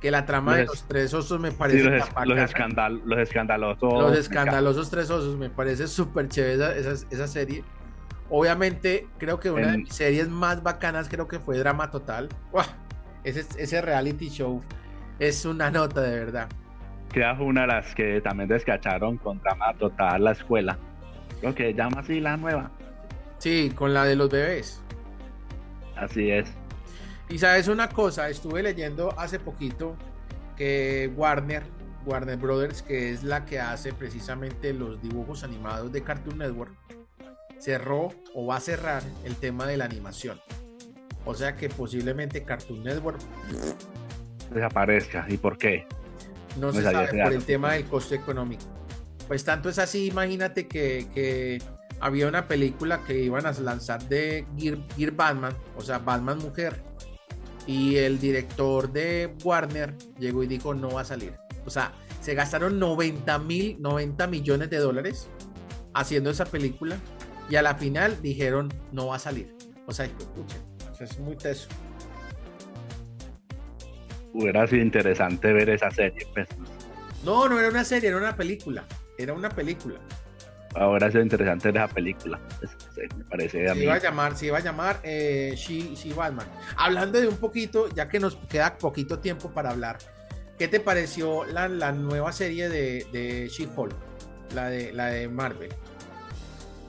que 0.00 0.10
la 0.10 0.24
trama 0.24 0.56
de 0.56 0.66
los 0.66 0.84
tres 0.84 1.12
osos 1.12 1.40
me 1.40 1.50
parece 1.50 1.80
sí, 1.80 1.84
los, 1.84 2.26
los, 2.26 2.38
escandal, 2.38 3.02
los, 3.04 3.18
escandalosos. 3.18 3.92
Los 3.92 4.16
escandalosos 4.16 4.90
tres 4.90 5.10
osos, 5.10 5.36
me 5.36 5.50
parece 5.50 5.88
súper 5.88 6.28
chévere 6.28 6.78
esa, 6.78 7.06
esa, 7.10 7.26
serie. 7.26 7.64
Obviamente, 8.30 9.08
creo 9.18 9.40
que 9.40 9.50
una 9.50 9.66
en... 9.66 9.72
de 9.72 9.78
mis 9.78 9.94
series 9.94 10.28
más 10.28 10.62
bacanas 10.62 11.08
creo 11.08 11.26
que 11.26 11.40
fue 11.40 11.58
Drama 11.58 11.90
Total. 11.90 12.28
¡Wow! 12.52 12.62
Ese, 13.24 13.44
ese 13.60 13.82
reality 13.82 14.28
show 14.28 14.62
es 15.18 15.44
una 15.44 15.70
nota 15.70 16.00
de 16.02 16.18
verdad. 16.18 16.48
Que 17.12 17.24
fue 17.36 17.46
una 17.46 17.62
de 17.62 17.66
las 17.68 17.94
que 17.94 18.20
también 18.20 18.48
descacharon 18.48 19.16
con 19.16 19.40
Drama 19.40 19.74
Total 19.74 20.22
la 20.22 20.32
escuela. 20.32 20.78
Creo 21.40 21.54
que 21.54 21.74
llama 21.74 22.00
así 22.00 22.20
la 22.20 22.36
nueva. 22.36 22.70
Sí, 23.38 23.72
con 23.74 23.94
la 23.94 24.04
de 24.04 24.16
los 24.16 24.30
bebés. 24.30 24.82
Así 25.96 26.30
es. 26.30 26.52
Y 27.28 27.38
sabes 27.38 27.68
una 27.68 27.88
cosa, 27.88 28.28
estuve 28.30 28.62
leyendo 28.62 29.12
hace 29.18 29.38
poquito 29.38 29.96
que 30.56 31.12
Warner, 31.14 31.62
Warner 32.06 32.36
Brothers, 32.36 32.82
que 32.82 33.12
es 33.12 33.22
la 33.22 33.44
que 33.44 33.60
hace 33.60 33.92
precisamente 33.92 34.72
los 34.72 35.00
dibujos 35.02 35.44
animados 35.44 35.92
de 35.92 36.02
Cartoon 36.02 36.38
Network, 36.38 36.72
cerró 37.58 38.08
o 38.34 38.46
va 38.46 38.56
a 38.56 38.60
cerrar 38.60 39.02
el 39.24 39.36
tema 39.36 39.66
de 39.66 39.76
la 39.76 39.84
animación. 39.84 40.40
O 41.24 41.34
sea 41.34 41.54
que 41.54 41.68
posiblemente 41.68 42.42
Cartoon 42.42 42.82
Network 42.82 43.18
desaparezca. 44.52 45.26
¿Y 45.28 45.36
por 45.36 45.58
qué? 45.58 45.86
No, 46.58 46.72
se 46.72 46.82
sabe 46.82 47.22
por 47.22 47.32
el 47.32 47.44
tema 47.44 47.74
del 47.74 47.84
costo 47.84 48.14
económico. 48.14 48.64
Pues 49.26 49.44
tanto 49.44 49.68
es 49.68 49.78
así, 49.78 50.06
imagínate 50.06 50.66
que, 50.66 51.06
que 51.14 51.60
había 52.00 52.26
una 52.26 52.48
película 52.48 53.02
que 53.06 53.18
iban 53.18 53.44
a 53.44 53.52
lanzar 53.52 54.02
de 54.08 54.46
Gear, 54.56 54.78
Gear, 54.96 55.12
Batman, 55.12 55.54
o 55.76 55.82
sea, 55.82 55.98
Batman 55.98 56.38
Mujer. 56.38 56.82
Y 57.68 57.96
el 57.96 58.18
director 58.18 58.90
de 58.90 59.34
Warner 59.44 59.94
llegó 60.18 60.42
y 60.42 60.46
dijo, 60.46 60.72
no 60.72 60.90
va 60.90 61.02
a 61.02 61.04
salir. 61.04 61.34
O 61.66 61.70
sea, 61.70 61.92
se 62.22 62.34
gastaron 62.34 62.78
90 62.78 63.38
mil, 63.40 63.76
90 63.78 64.26
millones 64.26 64.70
de 64.70 64.78
dólares 64.78 65.28
haciendo 65.92 66.30
esa 66.30 66.46
película. 66.46 66.96
Y 67.50 67.56
a 67.56 67.62
la 67.62 67.74
final 67.74 68.20
dijeron, 68.22 68.72
no 68.90 69.08
va 69.08 69.16
a 69.16 69.18
salir. 69.18 69.54
O 69.86 69.92
sea, 69.92 70.06
escuchen, 70.06 70.62
es 70.98 71.18
muy 71.18 71.36
teso. 71.36 71.68
Hubiera 74.32 74.66
sido 74.66 74.82
interesante 74.82 75.52
ver 75.52 75.68
esa 75.68 75.90
serie. 75.90 76.26
Pues. 76.32 76.48
No, 77.22 77.50
no 77.50 77.58
era 77.58 77.68
una 77.68 77.84
serie, 77.84 78.08
era 78.08 78.16
una 78.16 78.34
película. 78.34 78.86
Era 79.18 79.34
una 79.34 79.50
película 79.50 80.00
ahora 80.78 81.08
es 81.08 81.14
interesante 81.14 81.70
esa 81.70 81.88
película. 81.88 82.40
me 83.16 83.24
parece 83.24 83.68
a 83.68 83.74
mí. 83.74 83.80
Se 83.80 83.84
iba 83.84 83.94
a 83.94 83.98
llamar, 83.98 84.36
se 84.36 84.46
iba 84.46 84.58
a 84.58 84.60
llamar 84.60 85.00
eh, 85.02 85.52
She, 85.56 85.94
She 85.94 86.14
Batman. 86.14 86.46
Hablando 86.76 87.20
de 87.20 87.28
un 87.28 87.36
poquito, 87.36 87.88
ya 87.94 88.08
que 88.08 88.20
nos 88.20 88.36
queda 88.36 88.78
poquito 88.78 89.18
tiempo 89.18 89.50
para 89.50 89.70
hablar, 89.70 89.98
¿qué 90.58 90.68
te 90.68 90.80
pareció 90.80 91.44
la, 91.44 91.68
la 91.68 91.92
nueva 91.92 92.32
serie 92.32 92.68
de, 92.68 93.06
de 93.12 93.48
She-Hulk? 93.48 93.94
La 94.54 94.70
de, 94.70 94.92
la 94.92 95.06
de 95.06 95.28
Marvel. 95.28 95.68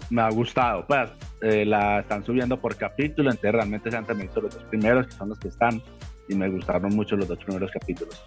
Me 0.09 0.21
ha 0.21 0.29
gustado, 0.29 0.85
pues 0.87 1.09
eh, 1.41 1.65
la 1.65 1.99
están 1.99 2.25
subiendo 2.25 2.59
por 2.59 2.75
capítulo, 2.75 3.29
entonces 3.29 3.51
realmente 3.51 3.91
se 3.91 3.97
han 3.97 4.05
terminado 4.05 4.41
los 4.41 4.55
dos 4.55 4.63
primeros, 4.65 5.07
que 5.07 5.13
son 5.13 5.29
los 5.29 5.39
que 5.39 5.49
están, 5.49 5.81
y 6.27 6.35
me 6.35 6.49
gustaron 6.49 6.95
mucho 6.95 7.15
los 7.15 7.27
dos 7.27 7.37
primeros 7.43 7.69
capítulos. 7.71 8.23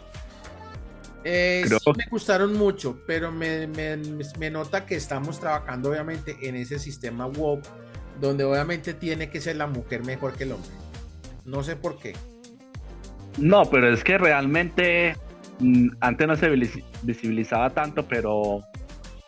Eh, 1.24 1.64
Me 1.96 2.04
gustaron 2.10 2.54
mucho, 2.54 3.00
pero 3.06 3.30
me, 3.30 3.66
me, 3.68 3.96
me, 4.38 4.50
nota 4.50 4.86
que 4.86 4.96
estamos 4.96 5.38
trabajando 5.38 5.90
obviamente 5.90 6.36
en 6.42 6.56
ese 6.56 6.78
sistema 6.78 7.26
woke, 7.26 7.66
donde 8.20 8.44
obviamente 8.44 8.94
tiene 8.94 9.30
que 9.30 9.40
ser 9.40 9.56
la 9.56 9.66
mujer 9.66 10.04
mejor 10.04 10.34
que 10.34 10.44
el 10.44 10.52
hombre. 10.52 10.70
No 11.44 11.62
sé 11.62 11.76
por 11.76 11.98
qué. 11.98 12.14
No, 13.38 13.64
pero 13.64 13.92
es 13.92 14.02
que 14.02 14.18
realmente 14.18 15.16
mm, 15.60 15.88
antes 16.00 16.26
no 16.26 16.36
se 16.36 16.50
visibilizaba 17.02 17.70
tanto, 17.70 18.06
pero 18.06 18.60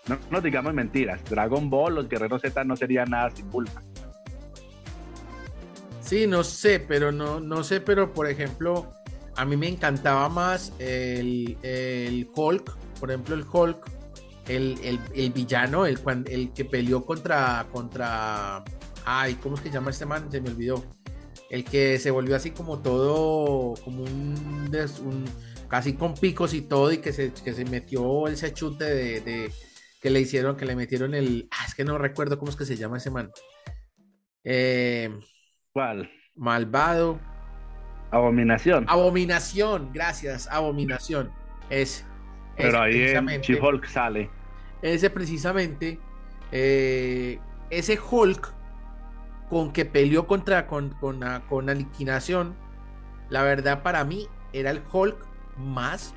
no 0.06 0.18
nos 0.30 0.42
digamos 0.42 0.74
mentiras. 0.74 1.20
Dragon 1.28 1.70
Ball, 1.70 1.94
los 1.94 2.08
guerreros 2.08 2.42
Z 2.42 2.64
no 2.64 2.76
serían 2.76 3.10
nada 3.10 3.30
sin 3.30 3.48
Bulma. 3.50 3.82
Sí, 6.00 6.26
no 6.26 6.44
sé, 6.44 6.80
pero 6.80 7.12
no, 7.12 7.40
no 7.40 7.64
sé, 7.64 7.80
pero 7.80 8.12
por 8.12 8.28
ejemplo, 8.28 8.92
a 9.36 9.44
mí 9.44 9.56
me 9.56 9.68
encantaba 9.68 10.28
más 10.28 10.72
el, 10.78 11.56
el 11.62 12.28
Hulk, 12.34 12.76
por 13.00 13.10
ejemplo, 13.10 13.34
el 13.34 13.44
Hulk, 13.50 13.90
el, 14.48 14.78
el, 14.82 15.00
el 15.14 15.32
villano, 15.32 15.86
el, 15.86 15.98
el 16.26 16.52
que 16.52 16.64
peleó 16.64 17.04
contra, 17.04 17.66
contra. 17.72 18.64
Ay, 19.04 19.34
¿cómo 19.34 19.56
es 19.56 19.62
que 19.62 19.68
se 19.68 19.74
llama 19.74 19.90
este 19.90 20.06
man? 20.06 20.30
Se 20.30 20.40
me 20.40 20.50
olvidó. 20.50 20.84
El 21.50 21.64
que 21.64 21.98
se 21.98 22.10
volvió 22.10 22.36
así 22.36 22.50
como 22.50 22.80
todo, 22.80 23.74
como 23.84 24.02
un, 24.02 24.70
un 25.04 25.24
casi 25.68 25.94
con 25.94 26.14
picos 26.14 26.54
y 26.54 26.62
todo, 26.62 26.92
y 26.92 26.98
que 26.98 27.12
se, 27.12 27.32
que 27.32 27.52
se 27.52 27.64
metió 27.64 28.28
ese 28.28 28.52
chute 28.52 28.84
de, 28.84 29.20
de, 29.20 29.52
que 30.00 30.10
le 30.10 30.20
hicieron, 30.20 30.56
que 30.56 30.66
le 30.66 30.76
metieron 30.76 31.14
el. 31.14 31.48
Ah, 31.50 31.64
es 31.66 31.74
que 31.74 31.84
no 31.84 31.98
recuerdo 31.98 32.38
cómo 32.38 32.50
es 32.50 32.56
que 32.56 32.64
se 32.66 32.76
llama 32.76 32.98
ese 32.98 33.10
man. 33.10 33.30
Eh, 34.42 35.10
¿Cuál? 35.72 36.10
Malvado. 36.34 37.20
Abominación. 38.10 38.84
Abominación, 38.88 39.90
gracias, 39.92 40.48
Abominación. 40.50 41.30
Es. 41.70 42.04
Pero 42.56 42.80
ahí 42.80 43.02
en 43.02 43.26
She-Hulk 43.40 43.86
sale. 43.86 44.30
Ese 44.82 45.10
precisamente, 45.10 45.98
eh, 46.52 47.38
ese 47.70 47.98
Hulk 47.98 48.52
con 49.48 49.72
que 49.72 49.84
peleó 49.84 50.26
contra 50.26 50.66
con, 50.66 50.90
con, 50.90 51.20
con 51.48 51.70
Aliquinación, 51.70 52.54
la 53.30 53.42
verdad 53.42 53.82
para 53.82 54.04
mí 54.04 54.28
era 54.52 54.70
el 54.70 54.82
Hulk 54.92 55.16
más 55.56 56.14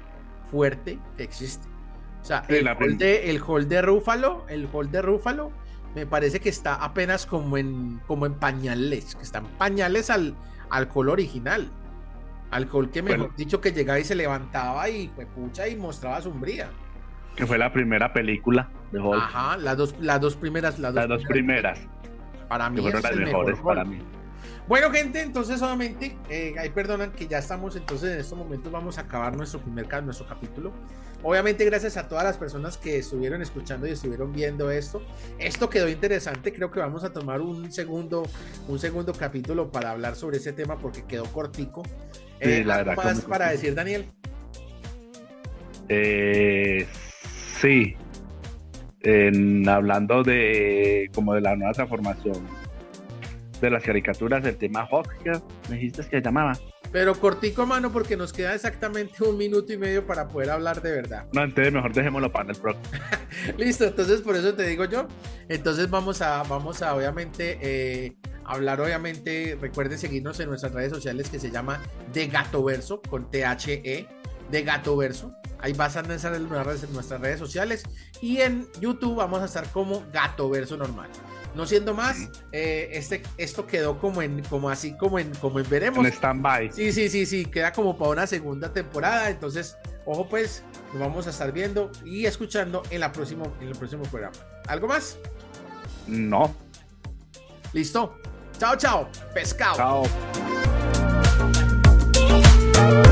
fuerte 0.52 1.00
que 1.18 1.24
existe. 1.24 1.68
O 2.22 2.26
sea, 2.26 2.44
el, 2.50 2.68
Hulk 2.68 2.98
de, 2.98 3.30
el 3.30 3.42
Hulk 3.42 3.68
de 3.68 3.82
Rúfalo, 3.82 4.46
el 4.50 4.68
Hulk 4.72 4.92
de 4.92 5.02
Rúfalo, 5.02 5.52
me 5.96 6.06
parece 6.06 6.40
que 6.40 6.50
está 6.50 6.76
apenas 6.76 7.26
como 7.26 7.58
en, 7.58 8.02
como 8.06 8.26
en 8.26 8.36
pañales, 8.36 9.16
que 9.16 9.24
están 9.24 9.46
pañales 9.58 10.10
al, 10.10 10.36
al 10.70 10.88
color 10.88 11.14
original. 11.14 11.70
Alcohol 12.52 12.90
que 12.90 13.02
mejor 13.02 13.36
dicho 13.36 13.60
que 13.60 13.72
llegaba 13.72 14.00
y 14.00 14.06
se 14.06 14.16
levantaba 14.16 14.90
y 14.90 15.10
pues 15.10 15.28
pucha 15.28 15.68
y 15.68 15.76
mostraba 15.76 16.22
sombría. 16.22 16.70
Que 17.36 17.46
fue 17.46 17.58
la 17.58 17.72
primera 17.72 18.14
película 18.14 18.70
de 18.92 19.00
Hulk. 19.00 19.22
Ajá, 19.22 19.58
las 19.58 19.78
dos, 19.78 19.96
las 20.00 20.22
dos 20.22 20.36
primeras. 20.36 20.80
Las 20.80 20.94
dos, 20.94 21.10
las 21.10 21.24
primeras. 21.26 21.80
Para 22.48 22.70
mí. 22.70 22.82
fueron 22.82 23.02
las 23.02 23.16
mejores 23.16 23.60
para 23.60 23.84
mí. 23.84 24.02
Bueno, 24.68 24.92
gente, 24.92 25.22
entonces 25.22 25.60
solamente, 25.60 26.18
eh, 26.30 26.56
ahí 26.60 26.70
perdonan 26.70 27.12
que 27.12 27.28
ya 27.28 27.38
estamos, 27.38 27.76
entonces 27.76 28.14
en 28.14 28.20
estos 28.20 28.38
momentos 28.38 28.70
vamos 28.72 28.98
a 28.98 29.02
acabar 29.02 29.36
nuestro 29.36 29.62
primer 29.62 29.88
nuestro 30.04 30.28
capítulo. 30.28 30.74
Obviamente, 31.24 31.66
gracias 31.66 31.98
a 31.98 32.08
todas 32.08 32.24
las 32.24 32.38
personas 32.38 32.78
que 32.78 32.98
estuvieron 32.98 33.42
escuchando 33.42 33.88
y 33.88 33.92
estuvieron 33.92 34.32
viendo 34.32 34.70
esto. 34.70 35.02
Esto 35.40 35.70
quedó 35.70 35.90
interesante, 35.90 36.54
creo 36.54 36.70
que 36.72 36.80
vamos 36.80 37.04
a 37.04 37.12
tomar 37.12 37.42
un 37.42 37.72
segundo, 37.72 38.24
un 38.68 38.78
segundo 38.78 39.14
capítulo 39.14 39.72
para 39.72 39.92
hablar 39.92 40.16
sobre 40.16 40.38
ese 40.38 40.54
tema 40.54 40.78
porque 40.78 41.04
quedó 41.06 41.26
cortico. 41.26 41.84
Sí, 41.84 42.52
eh, 42.52 42.64
la 42.64 42.78
verdad, 42.78 42.96
más 42.96 43.22
para 43.22 43.50
decir, 43.50 43.74
Daniel? 43.74 44.06
Eh, 45.90 46.86
sí. 47.60 47.96
En, 49.02 49.68
hablando 49.68 50.24
de 50.24 51.10
como 51.14 51.34
de 51.34 51.42
la 51.42 51.56
nueva 51.56 51.74
transformación 51.74 52.36
de 53.62 53.70
las 53.70 53.84
caricaturas 53.84 54.44
del 54.44 54.58
tema 54.58 54.88
Hawk, 54.92 55.10
me 55.70 55.78
dijiste 55.78 56.04
que 56.10 56.22
llamaba. 56.22 56.54
Pero 56.98 57.14
cortico, 57.14 57.68
mano, 57.68 57.92
porque 57.92 58.18
nos 58.18 58.34
queda 58.34 58.56
exactamente 58.56 59.24
un 59.24 59.38
minuto 59.38 59.72
y 59.72 59.78
medio 59.78 60.08
para 60.08 60.28
poder 60.28 60.50
hablar 60.50 60.82
de 60.82 60.94
verdad. 60.94 61.28
No, 61.32 61.44
entonces 61.44 61.72
mejor 61.72 61.94
dejémoslo 61.94 62.32
para 62.32 62.50
el 62.50 62.56
próximo. 62.58 62.90
Listo, 63.58 63.84
entonces 63.86 64.22
por 64.22 64.36
eso 64.36 64.56
te 64.56 64.66
digo 64.66 64.84
yo. 64.86 65.08
Entonces 65.48 65.92
vamos 65.92 66.24
a, 66.24 66.42
vamos 66.42 66.82
a 66.82 66.96
obviamente 66.96 67.60
eh, 67.62 68.18
hablar, 68.46 68.82
obviamente, 68.82 69.56
recuerden 69.62 70.00
seguirnos 70.00 70.40
en 70.40 70.50
nuestras 70.50 70.74
redes 70.74 70.92
sociales 70.92 71.30
que 71.30 71.38
se 71.38 71.52
llama 71.52 71.84
De 72.14 72.26
Gato 72.26 72.64
Verso, 72.64 73.00
con 73.08 73.30
T-H-E, 73.30 74.08
De 74.50 74.64
Gato 74.64 74.98
Verso. 74.98 75.36
Ahí 75.60 75.74
vas 75.74 75.98
a 75.98 76.00
estar 76.00 76.34
en 76.34 76.50
nuestras 76.50 77.22
redes 77.22 77.38
sociales. 77.38 77.84
Y 78.22 78.42
en 78.42 78.68
YouTube 78.80 79.18
vamos 79.18 79.44
a 79.44 79.46
estar 79.46 79.70
como 79.70 80.04
Gato 80.12 80.50
Verso 80.50 80.76
Normal. 80.76 81.12
No 81.58 81.66
siendo 81.66 81.96
más, 81.96 82.30
eh, 82.52 82.90
este, 82.94 83.24
esto 83.38 83.66
quedó 83.66 83.98
como 83.98 84.22
en, 84.22 84.44
como 84.44 84.70
así, 84.70 84.96
como 84.96 85.18
en, 85.18 85.34
como 85.36 85.60
en 85.60 85.68
veremos. 85.68 86.06
En 86.06 86.14
stand-by. 86.14 86.72
Sí, 86.72 86.94
sí, 86.94 87.10
sí, 87.10 87.26
sí, 87.26 87.46
queda 87.46 87.72
como 87.72 87.98
para 87.98 88.12
una 88.12 88.28
segunda 88.28 88.72
temporada. 88.72 89.32
Entonces, 89.32 89.76
ojo 90.06 90.30
pues, 90.30 90.64
nos 90.94 91.02
vamos 91.02 91.26
a 91.26 91.32
estar 91.32 91.52
viendo 91.52 91.92
y 92.06 92.28
escuchando 92.28 92.84
en, 92.92 93.00
la 93.00 93.12
próximo, 93.12 93.52
en 93.60 93.70
el 93.70 93.76
próximo 93.76 94.04
programa. 94.04 94.38
¿Algo 94.68 94.88
más? 94.88 95.18
No. 96.06 96.54
Listo. 97.74 98.20
Chao, 98.60 98.76
chao. 98.78 99.10
Pescado. 99.34 99.76
Chao. 99.78 100.04